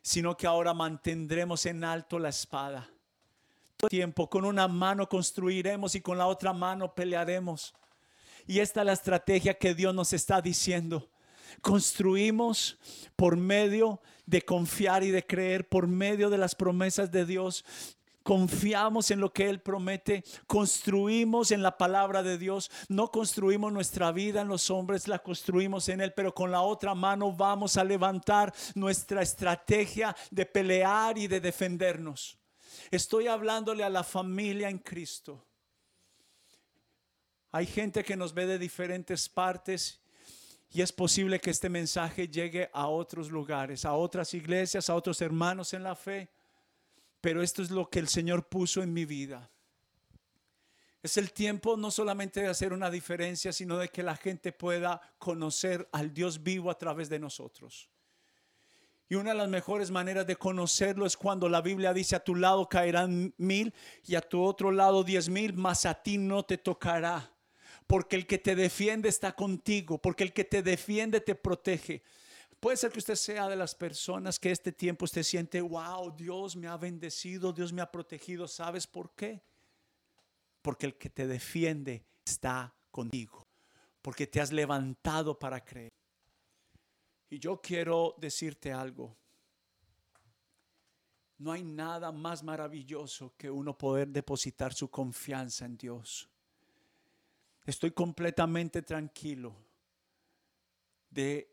sino 0.00 0.36
que 0.36 0.46
ahora 0.46 0.74
mantendremos 0.74 1.66
en 1.66 1.84
alto 1.84 2.18
la 2.18 2.28
espada. 2.28 2.88
Todo 3.76 3.88
tiempo 3.88 4.28
con 4.28 4.44
una 4.44 4.68
mano 4.68 5.08
construiremos 5.08 5.94
y 5.94 6.00
con 6.00 6.18
la 6.18 6.26
otra 6.26 6.52
mano 6.52 6.94
pelearemos. 6.94 7.74
Y 8.46 8.58
esta 8.58 8.80
es 8.80 8.86
la 8.86 8.92
estrategia 8.92 9.54
que 9.54 9.74
Dios 9.74 9.94
nos 9.94 10.12
está 10.12 10.40
diciendo. 10.40 11.08
Construimos 11.60 12.78
por 13.16 13.36
medio 13.36 14.00
de 14.26 14.42
confiar 14.42 15.04
y 15.04 15.10
de 15.10 15.26
creer, 15.26 15.68
por 15.68 15.86
medio 15.86 16.30
de 16.30 16.38
las 16.38 16.54
promesas 16.54 17.10
de 17.10 17.26
Dios. 17.26 17.64
Confiamos 18.22 19.10
en 19.10 19.20
lo 19.20 19.32
que 19.32 19.48
Él 19.48 19.60
promete, 19.60 20.22
construimos 20.46 21.50
en 21.50 21.60
la 21.60 21.76
palabra 21.76 22.22
de 22.22 22.38
Dios, 22.38 22.70
no 22.88 23.10
construimos 23.10 23.72
nuestra 23.72 24.12
vida 24.12 24.42
en 24.42 24.48
los 24.48 24.70
hombres, 24.70 25.08
la 25.08 25.18
construimos 25.18 25.88
en 25.88 26.00
Él, 26.00 26.12
pero 26.14 26.32
con 26.32 26.52
la 26.52 26.62
otra 26.62 26.94
mano 26.94 27.32
vamos 27.32 27.76
a 27.76 27.84
levantar 27.84 28.54
nuestra 28.76 29.22
estrategia 29.22 30.14
de 30.30 30.46
pelear 30.46 31.18
y 31.18 31.26
de 31.26 31.40
defendernos. 31.40 32.38
Estoy 32.92 33.26
hablándole 33.26 33.82
a 33.82 33.90
la 33.90 34.04
familia 34.04 34.68
en 34.68 34.78
Cristo. 34.78 35.44
Hay 37.50 37.66
gente 37.66 38.04
que 38.04 38.16
nos 38.16 38.32
ve 38.32 38.46
de 38.46 38.58
diferentes 38.58 39.28
partes 39.28 40.01
y 40.74 40.80
es 40.80 40.90
posible 40.90 41.38
que 41.38 41.50
este 41.50 41.68
mensaje 41.68 42.28
llegue 42.28 42.70
a 42.72 42.86
otros 42.86 43.30
lugares, 43.30 43.84
a 43.84 43.92
otras 43.92 44.32
iglesias, 44.32 44.88
a 44.88 44.94
otros 44.94 45.20
hermanos 45.20 45.74
en 45.74 45.82
la 45.82 45.94
fe. 45.94 46.30
Pero 47.20 47.42
esto 47.42 47.62
es 47.62 47.70
lo 47.70 47.90
que 47.90 47.98
el 47.98 48.08
Señor 48.08 48.48
puso 48.48 48.82
en 48.82 48.92
mi 48.92 49.04
vida. 49.04 49.50
Es 51.02 51.18
el 51.18 51.32
tiempo 51.32 51.76
no 51.76 51.90
solamente 51.90 52.40
de 52.40 52.46
hacer 52.46 52.72
una 52.72 52.90
diferencia, 52.90 53.52
sino 53.52 53.76
de 53.76 53.88
que 53.88 54.02
la 54.02 54.16
gente 54.16 54.50
pueda 54.50 55.00
conocer 55.18 55.88
al 55.92 56.14
Dios 56.14 56.42
vivo 56.42 56.70
a 56.70 56.78
través 56.78 57.10
de 57.10 57.18
nosotros. 57.18 57.90
Y 59.10 59.16
una 59.16 59.32
de 59.32 59.36
las 59.36 59.48
mejores 59.48 59.90
maneras 59.90 60.26
de 60.26 60.36
conocerlo 60.36 61.04
es 61.04 61.18
cuando 61.18 61.50
la 61.50 61.60
Biblia 61.60 61.92
dice 61.92 62.16
a 62.16 62.24
tu 62.24 62.34
lado 62.34 62.66
caerán 62.66 63.34
mil 63.36 63.74
y 64.06 64.14
a 64.14 64.22
tu 64.22 64.42
otro 64.42 64.70
lado 64.70 65.04
diez 65.04 65.28
mil, 65.28 65.52
mas 65.52 65.84
a 65.84 66.02
ti 66.02 66.16
no 66.16 66.44
te 66.44 66.56
tocará 66.56 67.31
porque 67.92 68.16
el 68.16 68.26
que 68.26 68.38
te 68.38 68.56
defiende 68.56 69.10
está 69.10 69.36
contigo, 69.36 69.98
porque 69.98 70.24
el 70.24 70.32
que 70.32 70.44
te 70.44 70.62
defiende 70.62 71.20
te 71.20 71.34
protege. 71.34 72.02
Puede 72.58 72.78
ser 72.78 72.90
que 72.90 73.00
usted 73.00 73.16
sea 73.16 73.50
de 73.50 73.54
las 73.54 73.74
personas 73.74 74.38
que 74.38 74.50
este 74.50 74.72
tiempo 74.72 75.04
usted 75.04 75.22
siente, 75.22 75.60
wow, 75.60 76.10
Dios 76.16 76.56
me 76.56 76.68
ha 76.68 76.78
bendecido, 76.78 77.52
Dios 77.52 77.70
me 77.70 77.82
ha 77.82 77.92
protegido. 77.92 78.48
¿Sabes 78.48 78.86
por 78.86 79.14
qué? 79.14 79.42
Porque 80.62 80.86
el 80.86 80.96
que 80.96 81.10
te 81.10 81.26
defiende 81.26 82.06
está 82.24 82.74
contigo, 82.90 83.46
porque 84.00 84.26
te 84.26 84.40
has 84.40 84.52
levantado 84.52 85.38
para 85.38 85.62
creer. 85.62 85.92
Y 87.28 87.38
yo 87.38 87.60
quiero 87.60 88.14
decirte 88.16 88.72
algo. 88.72 89.18
No 91.36 91.52
hay 91.52 91.62
nada 91.62 92.10
más 92.10 92.42
maravilloso 92.42 93.34
que 93.36 93.50
uno 93.50 93.76
poder 93.76 94.08
depositar 94.08 94.72
su 94.72 94.88
confianza 94.88 95.66
en 95.66 95.76
Dios. 95.76 96.31
Estoy 97.64 97.92
completamente 97.92 98.82
tranquilo 98.82 99.54
de, 101.10 101.48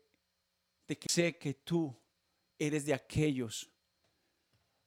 que 0.86 1.08
sé 1.08 1.38
que 1.38 1.54
tú 1.54 1.94
eres 2.58 2.84
de 2.84 2.94
aquellos 2.94 3.70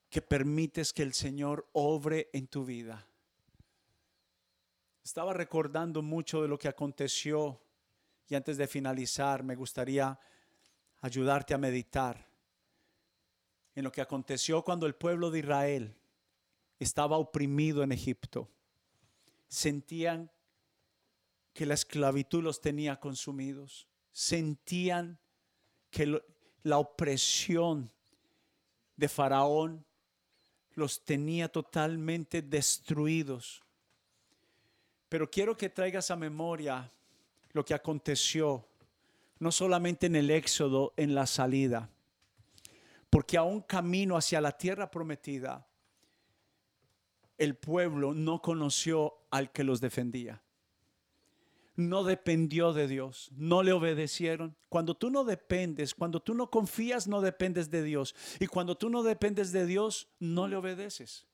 que 0.09 0.21
permites 0.21 0.91
que 0.91 1.01
el 1.01 1.13
Señor 1.13 1.69
obre 1.71 2.29
en 2.33 2.47
tu 2.47 2.65
vida. 2.65 3.07
Estaba 5.03 5.33
recordando 5.33 6.01
mucho 6.01 6.41
de 6.41 6.47
lo 6.47 6.57
que 6.59 6.67
aconteció 6.67 7.61
y 8.27 8.35
antes 8.35 8.57
de 8.57 8.67
finalizar 8.67 9.43
me 9.43 9.55
gustaría 9.55 10.19
ayudarte 11.01 11.53
a 11.53 11.57
meditar 11.57 12.27
en 13.75 13.83
lo 13.83 13.91
que 13.91 14.01
aconteció 14.01 14.63
cuando 14.63 14.85
el 14.85 14.95
pueblo 14.95 15.31
de 15.31 15.39
Israel 15.39 15.95
estaba 16.79 17.17
oprimido 17.17 17.81
en 17.83 17.91
Egipto. 17.91 18.49
Sentían 19.47 20.31
que 21.53 21.65
la 21.65 21.75
esclavitud 21.75 22.43
los 22.43 22.59
tenía 22.59 22.99
consumidos. 22.99 23.87
Sentían 24.11 25.19
que 25.89 26.21
la 26.63 26.77
opresión 26.79 27.91
de 28.95 29.07
Faraón 29.07 29.85
los 30.73 31.05
tenía 31.05 31.49
totalmente 31.49 32.41
destruidos. 32.41 33.61
Pero 35.09 35.29
quiero 35.29 35.55
que 35.55 35.69
traigas 35.69 36.09
a 36.09 36.15
memoria 36.15 36.91
lo 37.51 37.63
que 37.63 37.75
aconteció, 37.75 38.67
no 39.37 39.51
solamente 39.51 40.07
en 40.07 40.15
el 40.15 40.31
éxodo, 40.31 40.93
en 40.97 41.13
la 41.13 41.27
salida, 41.27 41.87
porque 43.11 43.37
a 43.37 43.43
un 43.43 43.61
camino 43.61 44.17
hacia 44.17 44.41
la 44.41 44.57
tierra 44.57 44.89
prometida, 44.89 45.67
el 47.37 47.55
pueblo 47.55 48.15
no 48.15 48.41
conoció 48.41 49.13
al 49.29 49.51
que 49.51 49.63
los 49.63 49.79
defendía 49.79 50.41
no 51.75 52.03
dependió 52.03 52.73
de 52.73 52.87
Dios, 52.87 53.29
no 53.35 53.63
le 53.63 53.73
obedecieron. 53.73 54.55
Cuando 54.69 54.95
tú 54.95 55.09
no 55.09 55.23
dependes, 55.23 55.95
cuando 55.95 56.19
tú 56.19 56.33
no 56.33 56.49
confías, 56.49 57.07
no 57.07 57.21
dependes 57.21 57.71
de 57.71 57.83
Dios. 57.83 58.15
Y 58.39 58.47
cuando 58.47 58.77
tú 58.77 58.89
no 58.89 59.01
dependes 59.03 59.51
de 59.51 59.65
Dios, 59.65 60.07
no 60.19 60.47
le 60.47 60.55
obedeces. 60.55 61.25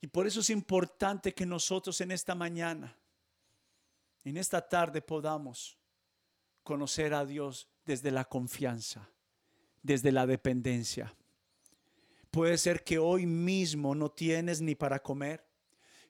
Y 0.00 0.08
por 0.08 0.26
eso 0.26 0.40
es 0.40 0.50
importante 0.50 1.32
que 1.32 1.46
nosotros 1.46 2.00
en 2.00 2.10
esta 2.10 2.34
mañana, 2.34 2.96
en 4.24 4.36
esta 4.36 4.68
tarde 4.68 5.00
podamos 5.00 5.78
conocer 6.62 7.14
a 7.14 7.24
Dios 7.24 7.68
desde 7.86 8.10
la 8.10 8.24
confianza, 8.24 9.08
desde 9.82 10.12
la 10.12 10.26
dependencia. 10.26 11.14
Puede 12.30 12.58
ser 12.58 12.84
que 12.84 12.98
hoy 12.98 13.24
mismo 13.24 13.94
no 13.94 14.10
tienes 14.10 14.60
ni 14.60 14.74
para 14.74 15.02
comer. 15.02 15.45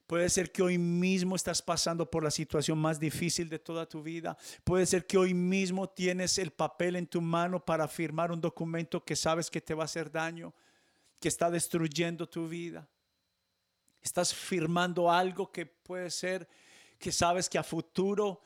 Puede 0.06 0.28
ser 0.30 0.52
que 0.52 0.62
hoy 0.62 0.78
mismo 0.78 1.34
estás 1.34 1.60
pasando 1.60 2.08
por 2.08 2.22
la 2.22 2.30
situación 2.30 2.78
más 2.78 3.00
difícil 3.00 3.48
de 3.48 3.58
toda 3.58 3.88
tu 3.88 4.02
vida. 4.02 4.38
Puede 4.62 4.86
ser 4.86 5.04
que 5.04 5.18
hoy 5.18 5.34
mismo 5.34 5.88
tienes 5.88 6.38
el 6.38 6.52
papel 6.52 6.94
en 6.94 7.08
tu 7.08 7.20
mano 7.20 7.64
para 7.64 7.88
firmar 7.88 8.30
un 8.30 8.40
documento 8.40 9.04
que 9.04 9.16
sabes 9.16 9.50
que 9.50 9.60
te 9.60 9.74
va 9.74 9.82
a 9.82 9.86
hacer 9.86 10.12
daño, 10.12 10.54
que 11.18 11.26
está 11.26 11.50
destruyendo 11.50 12.28
tu 12.28 12.48
vida. 12.48 12.88
Estás 14.00 14.32
firmando 14.32 15.10
algo 15.10 15.50
que 15.50 15.66
puede 15.66 16.10
ser 16.10 16.48
que 16.98 17.10
sabes 17.10 17.48
que 17.48 17.58
a 17.58 17.64
futuro 17.64 18.40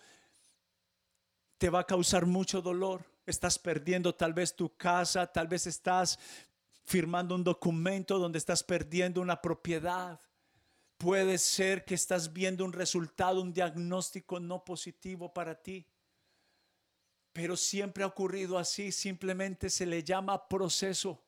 te 1.58 1.68
va 1.68 1.80
a 1.80 1.86
causar 1.86 2.24
mucho 2.24 2.62
dolor. 2.62 3.04
Estás 3.26 3.58
perdiendo 3.58 4.14
tal 4.14 4.32
vez 4.32 4.56
tu 4.56 4.74
casa, 4.76 5.26
tal 5.26 5.46
vez 5.46 5.66
estás 5.66 6.18
firmando 6.84 7.34
un 7.34 7.44
documento 7.44 8.18
donde 8.18 8.38
estás 8.38 8.64
perdiendo 8.64 9.20
una 9.20 9.42
propiedad. 9.42 10.18
Puede 11.00 11.38
ser 11.38 11.86
que 11.86 11.94
estás 11.94 12.30
viendo 12.30 12.62
un 12.62 12.74
resultado, 12.74 13.40
un 13.40 13.54
diagnóstico 13.54 14.38
no 14.38 14.62
positivo 14.62 15.32
para 15.32 15.54
ti. 15.54 15.86
Pero 17.32 17.56
siempre 17.56 18.04
ha 18.04 18.06
ocurrido 18.06 18.58
así, 18.58 18.92
simplemente 18.92 19.70
se 19.70 19.86
le 19.86 20.04
llama 20.04 20.46
proceso. 20.46 21.24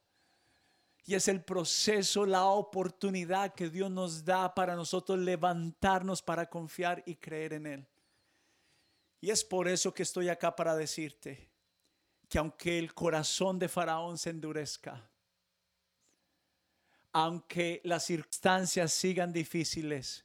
Y 1.06 1.14
es 1.14 1.26
el 1.26 1.42
proceso, 1.42 2.26
la 2.26 2.44
oportunidad 2.44 3.54
que 3.54 3.70
Dios 3.70 3.90
nos 3.90 4.26
da 4.26 4.54
para 4.54 4.76
nosotros 4.76 5.18
levantarnos 5.18 6.20
para 6.20 6.50
confiar 6.50 7.02
y 7.06 7.16
creer 7.16 7.54
en 7.54 7.66
Él. 7.66 7.88
Y 9.22 9.30
es 9.30 9.42
por 9.42 9.68
eso 9.68 9.94
que 9.94 10.02
estoy 10.02 10.28
acá 10.28 10.54
para 10.54 10.76
decirte 10.76 11.50
que 12.28 12.36
aunque 12.38 12.78
el 12.78 12.92
corazón 12.92 13.58
de 13.58 13.70
Faraón 13.70 14.18
se 14.18 14.28
endurezca, 14.28 15.11
aunque 17.12 17.80
las 17.84 18.04
circunstancias 18.04 18.92
sigan 18.92 19.32
difíciles, 19.32 20.24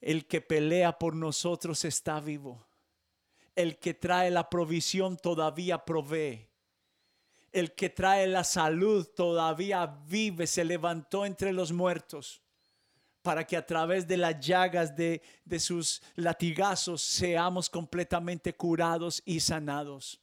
el 0.00 0.26
que 0.26 0.40
pelea 0.40 0.98
por 0.98 1.14
nosotros 1.14 1.84
está 1.84 2.20
vivo. 2.20 2.66
El 3.54 3.78
que 3.78 3.94
trae 3.94 4.30
la 4.30 4.50
provisión 4.50 5.16
todavía 5.16 5.84
provee. 5.84 6.48
El 7.52 7.72
que 7.74 7.88
trae 7.88 8.26
la 8.26 8.44
salud 8.44 9.06
todavía 9.06 9.86
vive, 10.06 10.46
se 10.46 10.64
levantó 10.64 11.24
entre 11.24 11.52
los 11.52 11.72
muertos 11.72 12.42
para 13.22 13.44
que 13.44 13.56
a 13.56 13.66
través 13.66 14.06
de 14.06 14.16
las 14.16 14.38
llagas 14.38 14.94
de, 14.94 15.20
de 15.44 15.58
sus 15.58 16.00
latigazos 16.14 17.02
seamos 17.02 17.68
completamente 17.68 18.54
curados 18.54 19.20
y 19.24 19.40
sanados. 19.40 20.20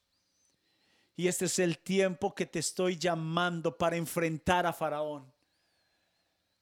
Y 1.15 1.27
este 1.27 1.45
es 1.45 1.59
el 1.59 1.77
tiempo 1.77 2.33
que 2.33 2.45
te 2.45 2.59
estoy 2.59 2.97
llamando 2.97 3.77
para 3.77 3.97
enfrentar 3.97 4.65
a 4.65 4.73
Faraón. 4.73 5.31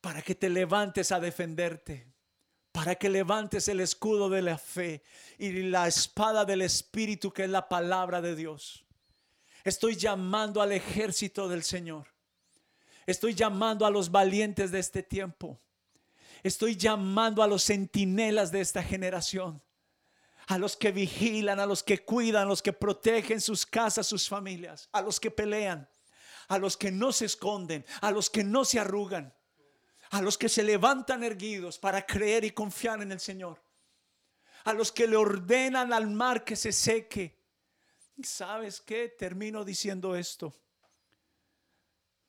Para 0.02 0.22
que 0.22 0.36
te 0.36 0.50
levantes 0.50 1.12
a 1.12 1.20
defenderte. 1.20 2.08
Para 2.72 2.96
que 2.96 3.10
levantes 3.10 3.68
el 3.68 3.80
escudo 3.80 4.30
de 4.30 4.42
la 4.42 4.58
fe 4.58 5.04
y 5.38 5.52
la 5.64 5.88
espada 5.88 6.46
del 6.46 6.62
Espíritu 6.62 7.32
que 7.32 7.44
es 7.44 7.50
la 7.50 7.70
palabra 7.70 8.22
de 8.22 8.36
Dios. 8.36 8.86
Estoy 9.64 9.96
llamando 9.96 10.62
al 10.62 10.72
ejército 10.72 11.48
del 11.48 11.64
Señor. 11.64 12.08
Estoy 13.06 13.36
llamando 13.36 13.86
a 13.86 13.92
los 13.92 14.12
valientes 14.12 14.72
de 14.72 14.80
este 14.80 15.04
tiempo. 15.04 15.60
Estoy 16.44 16.76
llamando 16.76 17.44
a 17.44 17.48
los 17.48 17.64
centinelas 17.64 18.52
de 18.52 18.62
esta 18.62 18.82
generación 18.82 19.62
a 20.48 20.58
los 20.58 20.76
que 20.76 20.92
vigilan, 20.92 21.60
a 21.60 21.66
los 21.66 21.84
que 21.84 22.04
cuidan, 22.04 22.44
a 22.44 22.50
los 22.50 22.62
que 22.62 22.74
protegen 22.74 23.42
sus 23.42 23.66
casas, 23.66 24.08
sus 24.08 24.28
familias, 24.28 24.90
a 24.92 25.02
los 25.02 25.20
que 25.20 25.32
pelean, 25.32 25.88
a 26.48 26.58
los 26.58 26.78
que 26.78 26.92
no 26.92 27.12
se 27.12 27.26
esconden, 27.26 27.86
a 28.02 28.12
los 28.12 28.30
que 28.30 28.44
no 28.44 28.66
se 28.66 28.80
arrugan, 28.80 29.34
a 30.10 30.22
los 30.22 30.38
que 30.38 30.50
se 30.50 30.64
levantan 30.64 31.24
erguidos 31.24 31.80
para 31.80 32.06
creer 32.06 32.44
y 32.44 32.52
confiar 32.52 33.02
en 33.02 33.12
el 33.12 33.20
Señor, 33.20 33.62
a 34.66 34.74
los 34.74 34.92
que 34.92 35.08
le 35.08 35.16
ordenan 35.16 35.94
al 35.94 36.08
mar 36.10 36.44
que 36.44 36.56
se 36.56 36.72
seque. 36.72 37.40
¿Sabes 38.22 38.82
qué? 38.82 39.08
Termino 39.08 39.64
diciendo 39.64 40.16
esto. 40.16 40.54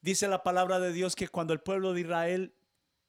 Dice 0.00 0.26
la 0.28 0.42
palabra 0.42 0.80
de 0.80 0.92
Dios 0.92 1.14
que 1.14 1.28
cuando 1.28 1.52
el 1.52 1.60
pueblo 1.60 1.92
de 1.92 2.00
Israel 2.00 2.54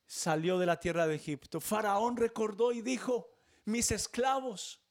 salió 0.05 0.59
de 0.59 0.65
la 0.65 0.79
tierra 0.79 1.07
de 1.07 1.15
Egipto, 1.15 1.59
Faraón 1.59 2.17
recordó 2.17 2.71
y 2.71 2.81
dijo, 2.81 3.31
mis 3.65 3.91
esclavos 3.91 4.82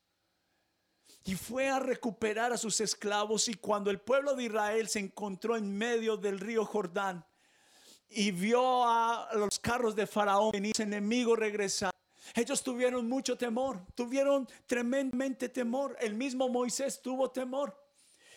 y 1.25 1.35
fue 1.35 1.69
a 1.69 1.79
recuperar 1.79 2.51
a 2.51 2.57
sus 2.57 2.81
esclavos 2.81 3.47
y 3.47 3.53
cuando 3.55 3.89
el 3.89 3.99
pueblo 3.99 4.35
de 4.35 4.43
Israel 4.43 4.87
se 4.89 4.99
encontró 4.99 5.55
en 5.55 5.77
medio 5.77 6.17
del 6.17 6.39
río 6.39 6.65
Jordán 6.65 7.25
y 8.09 8.31
vio 8.31 8.85
a 8.85 9.29
los 9.35 9.59
carros 9.59 9.95
de 9.95 10.05
Faraón 10.05 10.51
venir, 10.51 10.73
enemigo 10.79 11.35
regresar, 11.35 11.91
ellos 12.35 12.63
tuvieron 12.63 13.07
mucho 13.07 13.37
temor, 13.37 13.79
tuvieron 13.95 14.47
tremendamente 14.65 15.49
temor, 15.49 15.95
el 15.99 16.13
mismo 16.13 16.49
Moisés 16.49 17.01
tuvo 17.01 17.31
temor. 17.31 17.79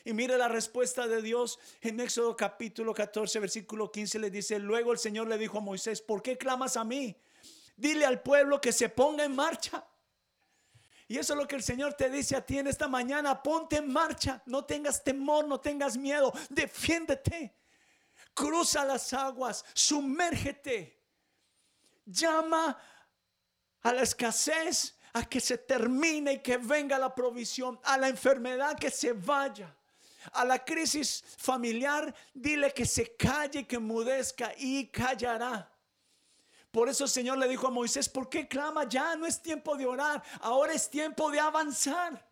Y 0.05 0.13
mire 0.13 0.39
la 0.39 0.47
respuesta 0.47 1.09
de 1.09 1.21
Dios 1.21 1.59
en 1.81 1.99
Éxodo 1.99 2.37
capítulo 2.37 2.95
14, 2.95 3.41
versículo 3.41 3.91
15 3.91 4.21
le 4.21 4.31
dice, 4.31 4.59
luego 4.61 4.93
el 4.93 4.99
Señor 4.99 5.27
le 5.27 5.37
dijo 5.37 5.59
a 5.59 5.61
Moisés, 5.61 6.01
¿por 6.01 6.23
qué 6.23 6.39
clamas 6.39 6.77
a 6.77 6.85
mí? 6.85 7.17
Dile 7.77 8.07
al 8.07 8.23
pueblo 8.23 8.61
que 8.61 8.73
se 8.73 8.89
ponga 8.89 9.25
en 9.25 9.35
marcha. 9.35 9.85
Y 11.09 11.19
eso 11.19 11.35
es 11.35 11.39
lo 11.39 11.47
que 11.47 11.57
el 11.57 11.63
Señor 11.63 11.95
te 11.95 12.11
dice 12.11 12.35
a 12.35 12.45
ti 12.45 12.59
en 12.59 12.67
esta 12.67 12.89
mañana. 12.89 13.41
Ponte 13.43 13.77
en 13.77 13.93
marcha. 13.93 14.43
No 14.47 14.65
tengas 14.65 15.05
temor, 15.05 15.47
no 15.47 15.61
tengas 15.61 15.97
miedo. 15.97 16.33
Defiéndete. 16.49 17.55
Cruza 18.35 18.85
las 18.85 19.13
aguas. 19.13 19.65
Sumérgete. 19.73 21.01
Llama 22.05 22.77
a 23.83 23.93
la 23.93 24.03
escasez 24.03 24.99
a 25.13 25.25
que 25.25 25.41
se 25.41 25.59
termine 25.59 26.35
y 26.35 26.39
que 26.41 26.57
venga 26.57 26.99
la 26.99 27.15
provisión. 27.15 27.79
A 27.85 27.97
la 27.97 28.09
enfermedad 28.09 28.77
que 28.77 28.91
se 28.91 29.13
vaya. 29.13 29.73
A 30.33 30.45
la 30.45 30.65
crisis 30.65 31.23
familiar, 31.39 32.13
dile 32.35 32.73
que 32.73 32.85
se 32.85 33.15
calle, 33.15 33.65
que 33.65 33.79
mudezca 33.79 34.53
y 34.59 34.89
callará. 34.89 35.71
Por 36.77 36.91
eso 36.91 37.05
el 37.05 37.11
Señor 37.11 37.39
le 37.39 37.49
dijo 37.49 37.69
a 37.69 37.71
Moisés, 37.71 38.07
¿por 38.07 38.29
qué 38.29 38.47
clama 38.47 38.87
ya? 38.87 39.17
No 39.17 39.25
es 39.25 39.41
tiempo 39.41 39.79
de 39.79 39.87
orar, 39.87 40.23
ahora 40.43 40.75
es 40.75 40.91
tiempo 40.91 41.31
de 41.31 41.41
avanzar. 41.41 42.23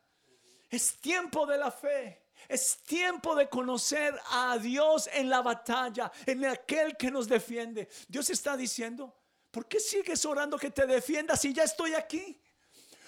Es 0.69 0.99
tiempo 1.01 1.47
de 1.47 1.57
la 1.57 1.71
fe. 1.71 2.27
Es 2.47 2.77
tiempo 2.83 3.35
de 3.35 3.49
conocer 3.49 4.15
a 4.33 4.59
Dios 4.59 5.09
en 5.15 5.31
la 5.31 5.41
batalla, 5.41 6.13
en 6.27 6.45
aquel 6.45 6.95
que 6.99 7.11
nos 7.11 7.27
defiende. 7.27 7.89
Dios 8.07 8.29
está 8.29 8.55
diciendo, 8.55 9.17
¿por 9.51 9.67
qué 9.67 9.81
sigues 9.81 10.23
orando 10.27 10.59
que 10.59 10.71
te 10.71 10.87
defienda 10.87 11.39
si 11.39 11.55
ya 11.55 11.63
estoy 11.63 11.95
aquí? 11.95 12.39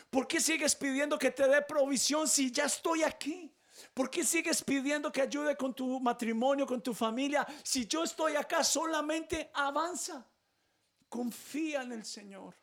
¿Por 0.09 0.27
qué 0.27 0.41
sigues 0.41 0.75
pidiendo 0.75 1.19
que 1.19 1.33
te 1.33 1.47
dé 1.47 1.61
provisión 1.61 2.27
si 2.29 2.51
ya 2.51 2.65
estoy 2.65 3.03
aquí? 3.03 3.55
¿Por 3.93 4.09
qué 4.09 4.25
sigues 4.25 4.65
pidiendo 4.65 5.13
que 5.13 5.21
ayude 5.21 5.55
con 5.55 5.75
tu 5.75 6.01
matrimonio, 6.01 6.67
con 6.67 6.81
tu 6.81 6.95
familia? 6.95 7.47
Si 7.63 7.87
yo 7.87 8.05
estoy 8.05 8.37
acá, 8.37 8.65
solamente 8.65 9.51
avanza. 9.53 10.27
Confía 11.09 11.83
en 11.83 11.93
el 11.93 12.05
Señor. 12.05 12.55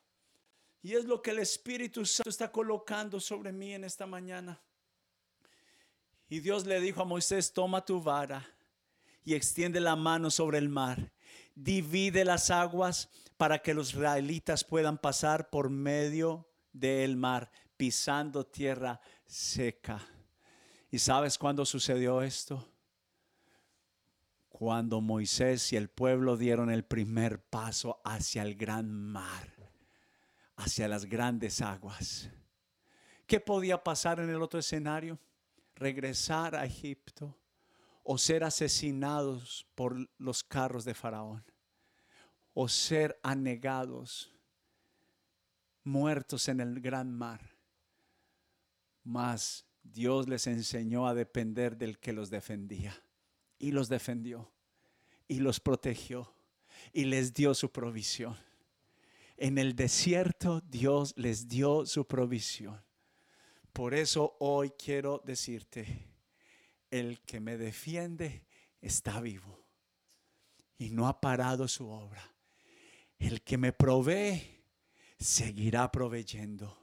Y 0.82 0.94
es 0.96 1.06
lo 1.06 1.22
que 1.22 1.32
el 1.32 1.40
Espíritu 1.40 2.06
Santo 2.06 2.30
está 2.30 2.52
colocando 2.52 3.20
sobre 3.20 3.52
mí 3.52 3.74
en 3.74 3.86
esta 3.86 4.06
mañana. 4.06 4.62
Y 6.28 6.40
Dios 6.40 6.66
le 6.66 6.82
dijo 6.82 7.02
a 7.02 7.06
Moisés, 7.06 7.54
toma 7.54 7.86
tu 7.86 8.02
vara 8.02 8.46
y 9.24 9.34
extiende 9.34 9.80
la 9.80 9.96
mano 9.96 10.30
sobre 10.30 10.58
el 10.58 10.68
mar. 10.68 11.14
Divide 11.56 12.26
las 12.26 12.50
aguas 12.50 13.10
para 13.38 13.60
que 13.60 13.74
los 13.74 13.92
israelitas 13.92 14.64
puedan 14.64 14.98
pasar 14.98 15.50
por 15.50 15.70
medio 15.70 16.50
del 16.72 17.16
mar, 17.16 17.52
pisando 17.78 18.46
tierra 18.46 19.00
seca. 19.26 20.06
¿Y 20.92 21.00
sabes 21.00 21.38
cuándo 21.38 21.66
sucedió 21.66 22.22
esto? 22.22 22.73
Cuando 24.64 25.02
Moisés 25.02 25.74
y 25.74 25.76
el 25.76 25.90
pueblo 25.90 26.38
dieron 26.38 26.72
el 26.72 26.86
primer 26.86 27.44
paso 27.44 28.00
hacia 28.06 28.44
el 28.44 28.56
gran 28.56 28.90
mar, 28.90 29.54
hacia 30.56 30.88
las 30.88 31.04
grandes 31.04 31.60
aguas. 31.60 32.30
¿Qué 33.28 33.42
podía 33.42 33.84
pasar 33.84 34.22
en 34.22 34.30
el 34.30 34.42
otro 34.42 34.62
escenario? 34.62 35.20
Regresar 35.76 36.56
a 36.56 36.64
Egipto 36.64 37.38
o 38.04 38.18
ser 38.18 38.46
asesinados 38.46 39.68
por 39.76 40.10
los 40.18 40.46
carros 40.46 40.86
de 40.86 40.94
Faraón 40.94 41.44
o 42.54 42.70
ser 42.70 43.20
anegados, 43.22 44.34
muertos 45.84 46.48
en 46.48 46.62
el 46.62 46.80
gran 46.80 47.14
mar. 47.14 47.42
Mas 49.04 49.66
Dios 49.84 50.30
les 50.30 50.48
enseñó 50.48 51.06
a 51.06 51.14
depender 51.14 51.76
del 51.76 52.00
que 52.00 52.14
los 52.14 52.30
defendía 52.30 52.96
y 53.60 53.74
los 53.74 53.90
defendió 53.90 54.53
y 55.28 55.40
los 55.40 55.60
protegió 55.60 56.34
y 56.92 57.06
les 57.06 57.34
dio 57.34 57.54
su 57.54 57.72
provisión. 57.72 58.38
En 59.38 59.58
el 59.58 59.76
desierto 59.76 60.62
Dios 60.62 61.14
les 61.18 61.48
dio 61.48 61.86
su 61.86 62.06
provisión. 62.06 62.82
Por 63.74 63.94
eso 63.94 64.38
hoy 64.40 64.72
quiero 64.78 65.22
decirte, 65.26 66.08
el 66.92 67.22
que 67.22 67.40
me 67.40 67.58
defiende 67.58 68.46
está 68.80 69.20
vivo 69.20 69.66
y 70.78 70.92
no 70.92 71.08
ha 71.08 71.20
parado 71.20 71.68
su 71.68 71.90
obra. 71.90 72.36
El 73.18 73.42
que 73.42 73.58
me 73.58 73.74
provee 73.74 74.64
seguirá 75.18 75.92
proveyendo. 75.92 76.78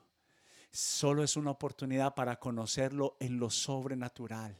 Solo 0.72 1.22
es 1.22 1.36
una 1.36 1.50
oportunidad 1.50 2.14
para 2.14 2.40
conocerlo 2.40 3.16
en 3.20 3.38
lo 3.38 3.50
sobrenatural. 3.50 4.58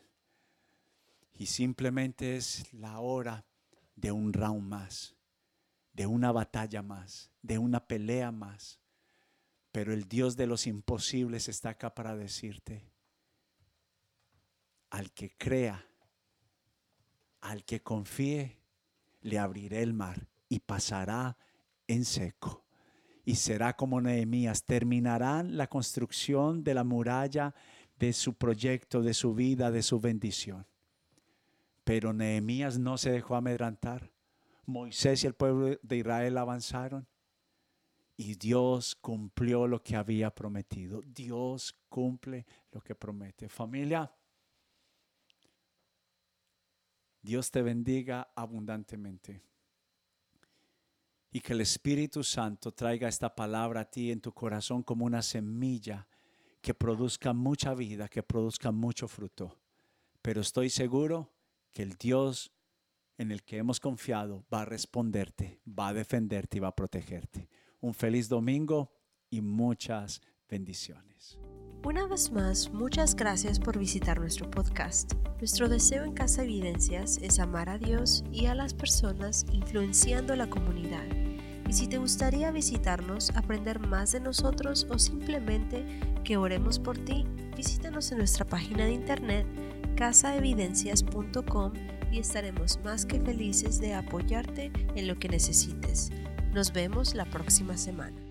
Y 1.34 1.46
simplemente 1.46 2.36
es 2.36 2.72
la 2.72 3.00
hora 3.00 3.44
de 4.00 4.12
un 4.12 4.32
round 4.32 4.62
más, 4.62 5.16
de 5.92 6.06
una 6.06 6.32
batalla 6.32 6.82
más, 6.82 7.30
de 7.42 7.58
una 7.58 7.86
pelea 7.86 8.32
más. 8.32 8.80
Pero 9.72 9.92
el 9.92 10.08
Dios 10.08 10.36
de 10.36 10.46
los 10.46 10.66
imposibles 10.66 11.48
está 11.48 11.70
acá 11.70 11.94
para 11.94 12.16
decirte, 12.16 12.90
al 14.90 15.12
que 15.12 15.36
crea, 15.36 15.86
al 17.40 17.64
que 17.64 17.82
confíe, 17.82 18.58
le 19.20 19.38
abriré 19.38 19.82
el 19.82 19.92
mar 19.92 20.26
y 20.48 20.60
pasará 20.60 21.36
en 21.86 22.04
seco. 22.04 22.64
Y 23.24 23.36
será 23.36 23.76
como 23.76 24.00
Nehemías, 24.00 24.64
terminarán 24.64 25.56
la 25.56 25.68
construcción 25.68 26.64
de 26.64 26.74
la 26.74 26.84
muralla 26.84 27.54
de 27.98 28.12
su 28.12 28.34
proyecto, 28.34 29.02
de 29.02 29.14
su 29.14 29.34
vida, 29.34 29.70
de 29.70 29.82
su 29.82 30.00
bendición. 30.00 30.66
Pero 31.90 32.12
Nehemías 32.12 32.79
no 32.79 32.96
se 32.96 33.11
dejó 33.11 33.35
amedrantar. 33.35 34.12
Moisés 34.64 35.24
y 35.24 35.26
el 35.26 35.35
pueblo 35.35 35.76
de 35.83 35.96
Israel 35.96 36.38
avanzaron 36.38 37.09
y 38.16 38.37
Dios 38.37 38.94
cumplió 38.94 39.66
lo 39.66 39.83
que 39.83 39.96
había 39.96 40.33
prometido. 40.33 41.03
Dios 41.05 41.76
cumple 41.88 42.46
lo 42.70 42.81
que 42.81 42.94
promete. 42.94 43.48
Familia, 43.48 44.09
Dios 47.20 47.50
te 47.50 47.61
bendiga 47.61 48.31
abundantemente. 48.37 49.42
Y 51.33 51.40
que 51.40 51.55
el 51.55 51.61
Espíritu 51.61 52.22
Santo 52.22 52.70
traiga 52.70 53.09
esta 53.09 53.35
palabra 53.35 53.81
a 53.81 53.90
ti 53.90 54.12
en 54.12 54.20
tu 54.20 54.33
corazón 54.33 54.85
como 54.85 55.07
una 55.07 55.22
semilla 55.22 56.07
que 56.61 56.72
produzca 56.72 57.33
mucha 57.33 57.74
vida, 57.74 58.07
que 58.07 58.22
produzca 58.22 58.70
mucho 58.70 59.09
fruto. 59.09 59.59
Pero 60.22 60.40
estoy 60.40 60.70
seguro 60.70 61.39
que 61.72 61.83
el 61.83 61.94
Dios 61.94 62.52
en 63.18 63.30
el 63.30 63.42
que 63.42 63.59
hemos 63.59 63.80
confiado 63.80 64.44
va 64.52 64.62
a 64.62 64.64
responderte, 64.64 65.61
va 65.66 65.88
a 65.88 65.92
defenderte 65.92 66.56
y 66.56 66.61
va 66.61 66.68
a 66.68 66.74
protegerte. 66.74 67.48
Un 67.80 67.94
feliz 67.94 68.28
domingo 68.28 68.90
y 69.28 69.42
muchas 69.42 70.22
bendiciones. 70.48 71.38
Una 71.85 72.06
vez 72.06 72.30
más, 72.30 72.70
muchas 72.70 73.14
gracias 73.14 73.59
por 73.59 73.78
visitar 73.78 74.20
nuestro 74.20 74.50
podcast. 74.50 75.14
Nuestro 75.38 75.68
deseo 75.68 76.04
en 76.04 76.12
Casa 76.12 76.44
Evidencias 76.44 77.18
es 77.18 77.38
amar 77.38 77.70
a 77.70 77.78
Dios 77.78 78.22
y 78.30 78.46
a 78.46 78.54
las 78.54 78.74
personas 78.74 79.46
influenciando 79.52 80.37
la 80.37 80.50
comunidad. 80.50 81.06
Y 81.68 81.72
si 81.72 81.88
te 81.88 81.98
gustaría 81.98 82.50
visitarnos, 82.50 83.30
aprender 83.37 83.78
más 83.80 84.12
de 84.12 84.20
nosotros 84.20 84.87
o 84.90 84.98
simplemente 84.98 85.85
que 86.24 86.37
oremos 86.37 86.78
por 86.78 86.98
ti, 86.98 87.24
visítanos 87.56 88.12
en 88.12 88.18
nuestra 88.18 88.44
página 88.44 88.85
de 88.85 88.92
internet 88.92 89.46
casaevidencias.com 89.96 91.72
y 92.10 92.18
estaremos 92.18 92.80
más 92.84 93.06
que 93.06 93.20
felices 93.20 93.80
de 93.80 93.94
apoyarte 93.94 94.72
en 94.94 95.06
lo 95.06 95.18
que 95.18 95.28
necesites. 95.28 96.10
Nos 96.52 96.72
vemos 96.72 97.14
la 97.14 97.24
próxima 97.24 97.76
semana. 97.76 98.29